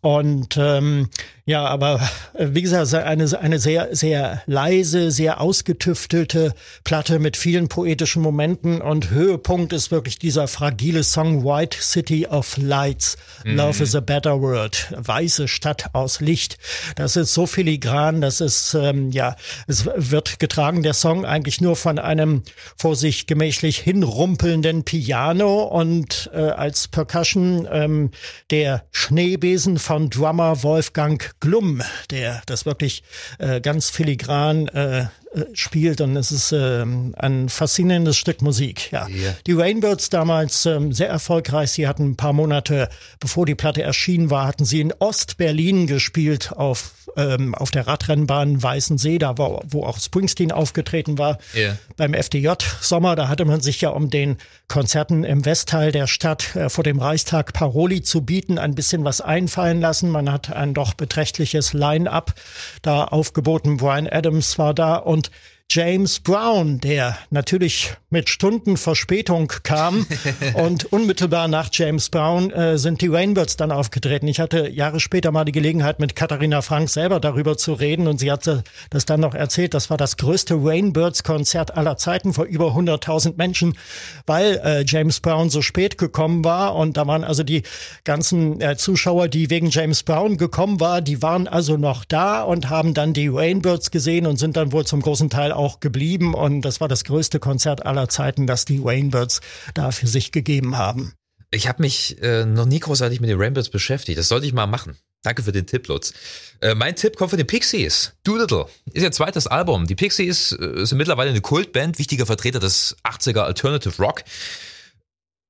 Und 0.00 0.56
ähm, 0.56 1.08
ja, 1.44 1.64
aber 1.66 2.00
äh, 2.34 2.48
wie 2.52 2.62
gesagt, 2.62 2.94
eine, 2.94 3.26
eine 3.40 3.58
sehr, 3.58 3.88
sehr 3.96 4.42
leise, 4.46 5.10
sehr 5.10 5.40
ausgetüftelte 5.40 6.54
Platte 6.84 7.18
mit 7.18 7.36
vielen 7.36 7.68
poetischen 7.68 8.22
Momenten 8.22 8.80
und 8.80 9.10
Höhepunkt 9.10 9.72
ist 9.72 9.90
wirklich 9.90 10.20
dieser 10.20 10.46
fragile 10.46 11.02
Song 11.02 11.44
White 11.44 11.78
City 11.80 12.26
of 12.26 12.56
Lights. 12.58 13.16
Mhm. 13.44 13.56
Love 13.56 13.82
is 13.82 13.96
a 13.96 14.00
better 14.00 14.40
word. 14.40 14.92
Weiße 14.96 15.48
Stadt 15.48 15.86
aus 15.94 16.20
Licht. 16.20 16.58
Das 16.94 17.16
ist 17.16 17.34
so 17.34 17.46
filigran, 17.46 18.20
das 18.20 18.40
ist, 18.40 18.74
ähm, 18.74 19.10
ja, 19.10 19.34
es 19.66 19.88
wird 19.96 20.38
getragen, 20.38 20.82
der 20.82 20.94
Song 20.94 21.24
eigentlich 21.24 21.60
nur 21.60 21.76
von 21.76 21.98
einem 21.98 22.42
vor 22.76 22.96
sich 22.96 23.26
gemächlich 23.26 23.78
hinrumpelnden 23.78 24.84
Piano 24.84 25.62
und 25.64 26.30
äh, 26.32 26.38
als 26.38 26.88
Percussion 26.88 27.68
ähm, 27.70 28.10
der 28.50 28.84
Schneebesen 28.90 29.78
von 29.78 30.10
Drummer 30.10 30.62
Wolfgang 30.62 31.32
Glum, 31.40 31.82
der 32.10 32.42
das 32.46 32.66
wirklich 32.66 33.02
äh, 33.38 33.60
ganz 33.60 33.90
filigran 33.90 34.68
äh, 34.68 35.06
spielt 35.54 36.00
und 36.00 36.16
es 36.16 36.30
ist 36.30 36.52
ähm, 36.52 37.14
ein 37.16 37.48
faszinierendes 37.48 38.16
Stück 38.16 38.42
Musik. 38.42 38.92
Ja. 38.92 39.06
Yeah. 39.08 39.34
Die 39.46 39.52
Rainbirds 39.52 40.10
damals 40.10 40.66
ähm, 40.66 40.92
sehr 40.92 41.08
erfolgreich. 41.08 41.70
Sie 41.70 41.88
hatten 41.88 42.10
ein 42.10 42.16
paar 42.16 42.32
Monate, 42.32 42.88
bevor 43.18 43.46
die 43.46 43.54
Platte 43.54 43.82
erschienen 43.82 44.30
war, 44.30 44.46
hatten 44.46 44.64
sie 44.64 44.80
in 44.80 44.92
Ost-Berlin 44.98 45.86
gespielt 45.86 46.52
auf 46.52 46.92
ähm, 47.16 47.54
auf 47.54 47.70
der 47.70 47.86
Radrennbahn 47.86 48.62
Weißensee, 48.62 49.18
da 49.18 49.38
wo, 49.38 49.60
wo 49.66 49.84
auch 49.84 49.98
Springsteen 49.98 50.52
aufgetreten 50.52 51.18
war. 51.18 51.38
Yeah. 51.54 51.78
Beim 51.96 52.14
FDJ 52.14 52.48
Sommer, 52.80 53.16
da 53.16 53.28
hatte 53.28 53.44
man 53.44 53.60
sich 53.60 53.80
ja 53.80 53.90
um 53.90 54.10
den 54.10 54.36
Konzerten 54.68 55.24
im 55.24 55.44
Westteil 55.44 55.92
der 55.92 56.06
Stadt 56.06 56.56
äh, 56.56 56.68
vor 56.68 56.84
dem 56.84 56.98
Reichstag 56.98 57.52
Paroli 57.52 58.02
zu 58.02 58.22
bieten, 58.22 58.58
ein 58.58 58.74
bisschen 58.74 59.04
was 59.04 59.20
einfallen 59.20 59.80
lassen. 59.80 60.10
Man 60.10 60.32
hat 60.32 60.52
ein 60.52 60.74
doch 60.74 60.94
beträchtliches 60.94 61.72
Line-up 61.72 62.34
da 62.82 63.04
aufgeboten. 63.04 63.76
Brian 63.76 64.08
Adams 64.08 64.58
war 64.58 64.74
da 64.74 64.96
und 64.96 65.21
kommt 65.22 65.30
James 65.74 66.20
Brown, 66.20 66.80
der 66.80 67.16
natürlich 67.30 67.94
mit 68.10 68.28
Stunden 68.28 68.76
Verspätung 68.76 69.50
kam 69.62 70.06
und 70.54 70.92
unmittelbar 70.92 71.48
nach 71.48 71.70
James 71.72 72.10
Brown 72.10 72.50
äh, 72.50 72.76
sind 72.76 73.00
die 73.00 73.06
Rainbirds 73.06 73.56
dann 73.56 73.72
aufgetreten. 73.72 74.28
Ich 74.28 74.38
hatte 74.38 74.68
Jahre 74.68 75.00
später 75.00 75.32
mal 75.32 75.46
die 75.46 75.52
Gelegenheit, 75.52 75.98
mit 75.98 76.14
Katharina 76.14 76.60
Frank 76.60 76.90
selber 76.90 77.20
darüber 77.20 77.56
zu 77.56 77.72
reden 77.72 78.06
und 78.06 78.20
sie 78.20 78.30
hatte 78.30 78.64
das 78.90 79.06
dann 79.06 79.20
noch 79.20 79.34
erzählt. 79.34 79.72
Das 79.72 79.88
war 79.88 79.96
das 79.96 80.18
größte 80.18 80.56
Rainbirds-Konzert 80.62 81.74
aller 81.74 81.96
Zeiten 81.96 82.34
vor 82.34 82.44
über 82.44 82.72
100.000 82.76 83.38
Menschen, 83.38 83.78
weil 84.26 84.60
äh, 84.62 84.84
James 84.86 85.20
Brown 85.20 85.48
so 85.48 85.62
spät 85.62 85.96
gekommen 85.96 86.44
war 86.44 86.74
und 86.74 86.98
da 86.98 87.06
waren 87.06 87.24
also 87.24 87.44
die 87.44 87.62
ganzen 88.04 88.60
äh, 88.60 88.76
Zuschauer, 88.76 89.28
die 89.28 89.48
wegen 89.48 89.70
James 89.70 90.02
Brown 90.02 90.36
gekommen 90.36 90.80
waren, 90.80 91.02
die 91.02 91.22
waren 91.22 91.48
also 91.48 91.78
noch 91.78 92.04
da 92.04 92.42
und 92.42 92.68
haben 92.68 92.92
dann 92.92 93.14
die 93.14 93.28
Rainbirds 93.28 93.90
gesehen 93.90 94.26
und 94.26 94.36
sind 94.36 94.58
dann 94.58 94.72
wohl 94.72 94.84
zum 94.84 95.00
großen 95.00 95.30
Teil 95.30 95.50
auch 95.50 95.61
geblieben 95.80 96.34
und 96.34 96.62
das 96.62 96.80
war 96.80 96.88
das 96.88 97.04
größte 97.04 97.38
Konzert 97.38 97.86
aller 97.86 98.08
Zeiten, 98.08 98.46
das 98.46 98.64
die 98.64 98.80
Rainbirds 98.82 99.40
da 99.74 99.90
für 99.90 100.06
sich 100.06 100.32
gegeben 100.32 100.76
haben. 100.76 101.14
Ich 101.50 101.68
habe 101.68 101.82
mich 101.82 102.20
äh, 102.22 102.46
noch 102.46 102.64
nie 102.64 102.80
großartig 102.80 103.20
mit 103.20 103.28
den 103.28 103.38
Rainbirds 103.38 103.68
beschäftigt. 103.68 104.18
Das 104.18 104.28
sollte 104.28 104.46
ich 104.46 104.54
mal 104.54 104.66
machen. 104.66 104.96
Danke 105.22 105.42
für 105.42 105.52
den 105.52 105.66
Tipp, 105.66 105.86
Lutz. 105.86 106.14
Äh, 106.60 106.74
mein 106.74 106.96
Tipp 106.96 107.16
kommt 107.16 107.30
von 107.30 107.36
den 107.36 107.46
Pixies. 107.46 108.14
Doolittle 108.24 108.66
ist 108.92 109.02
ihr 109.02 109.12
zweites 109.12 109.46
Album. 109.46 109.86
Die 109.86 109.94
Pixies 109.94 110.52
äh, 110.52 110.84
sind 110.84 110.98
mittlerweile 110.98 111.30
eine 111.30 111.42
Kultband, 111.42 111.98
wichtiger 111.98 112.26
Vertreter 112.26 112.58
des 112.58 112.96
80er 113.04 113.40
Alternative 113.40 114.02
Rock. 114.02 114.24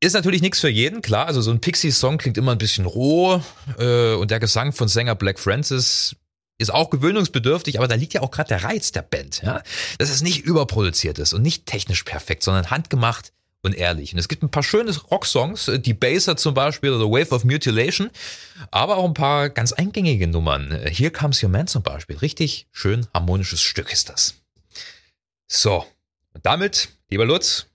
Ist 0.01 0.14
natürlich 0.14 0.42
nichts 0.42 0.59
für 0.59 0.68
jeden, 0.68 1.01
klar. 1.01 1.27
Also 1.27 1.40
so 1.40 1.53
ein 1.53 1.61
Pixies-Song 1.61 2.18
klingt 2.18 2.37
immer 2.37 2.51
ein 2.51 2.59
bisschen 2.59 2.85
roh 2.85 3.40
äh, 3.79 4.14
und 4.14 4.33
der 4.33 4.40
Gesang 4.40 4.72
von 4.72 4.88
Sänger 4.88 5.14
Black 5.14 5.38
Francis 5.38 6.16
ist 6.59 6.73
auch 6.73 6.91
gewöhnungsbedürftig, 6.91 7.79
aber 7.79 7.88
da 7.88 7.95
liegt 7.95 8.15
ja 8.15 8.23
auch 8.23 8.31
gerade 8.31 8.49
der 8.49 8.65
Reiz 8.65 8.93
der 8.93 9.03
Band, 9.03 9.43
ja. 9.43 9.62
Dass 9.99 10.11
es 10.11 10.23
nicht 10.23 10.45
überproduziert 10.45 11.19
ist 11.19 11.33
und 11.33 11.43
nicht 11.43 11.67
technisch 11.67 12.05
perfekt, 12.05 12.43
sondern 12.43 12.71
handgemacht 12.71 13.33
und 13.62 13.75
ehrlich. 13.75 14.12
Und 14.12 14.19
es 14.19 14.29
gibt 14.29 14.43
ein 14.43 14.51
paar 14.51 14.62
schöne 14.62 14.95
Rocksongs, 14.97 15.69
äh, 15.69 15.79
die 15.79 15.95
Baser 15.95 16.37
zum 16.37 16.55
Beispiel 16.55 16.91
oder 16.93 17.07
Wave 17.07 17.35
of 17.35 17.45
Mutilation, 17.45 18.11
aber 18.71 18.97
auch 18.97 19.05
ein 19.05 19.15
paar 19.15 19.51
ganz 19.51 19.73
eingängige 19.73 20.27
Nummern. 20.27 20.73
Äh, 20.73 20.91
Here 20.93 21.11
Comes 21.11 21.43
Your 21.43 21.49
Man 21.49 21.67
zum 21.67 21.83
Beispiel. 21.83 22.17
Richtig 22.19 22.67
schön 22.73 23.07
harmonisches 23.15 23.61
Stück 23.61 23.93
ist 23.93 24.09
das. 24.09 24.35
So, 25.47 25.87
und 26.33 26.45
damit, 26.47 26.88
lieber 27.11 27.25
Lutz, 27.25 27.67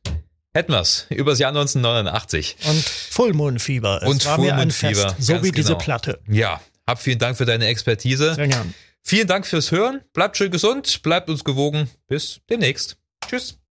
hätten 0.54 0.74
wir's 0.74 1.06
übers 1.10 1.40
Jahr 1.40 1.50
1989. 1.50 2.58
Und 2.68 2.84
Fullmoonfieber. 2.84 4.02
Es 4.02 4.10
Und 4.10 4.26
war 4.26 4.38
mir 4.40 4.56
ein 4.56 4.72
Fest, 4.72 5.16
so 5.20 5.44
wie 5.44 5.52
diese 5.52 5.70
genau. 5.70 5.80
Platte. 5.80 6.20
Ja, 6.28 6.60
hab 6.88 7.02
vielen 7.02 7.20
Dank 7.20 7.38
für 7.38 7.46
deine 7.46 7.68
Expertise. 7.68 8.34
Sehr 8.34 8.48
gern. 8.48 8.74
Vielen 9.04 9.28
Dank 9.28 9.46
fürs 9.46 9.72
Hören. 9.72 10.02
Bleibt 10.14 10.38
schön 10.38 10.52
gesund, 10.52 11.02
bleibt 11.04 11.30
uns 11.30 11.44
gewogen. 11.44 11.90
Bis 12.08 12.42
demnächst. 12.50 12.98
Tschüss. 13.28 13.60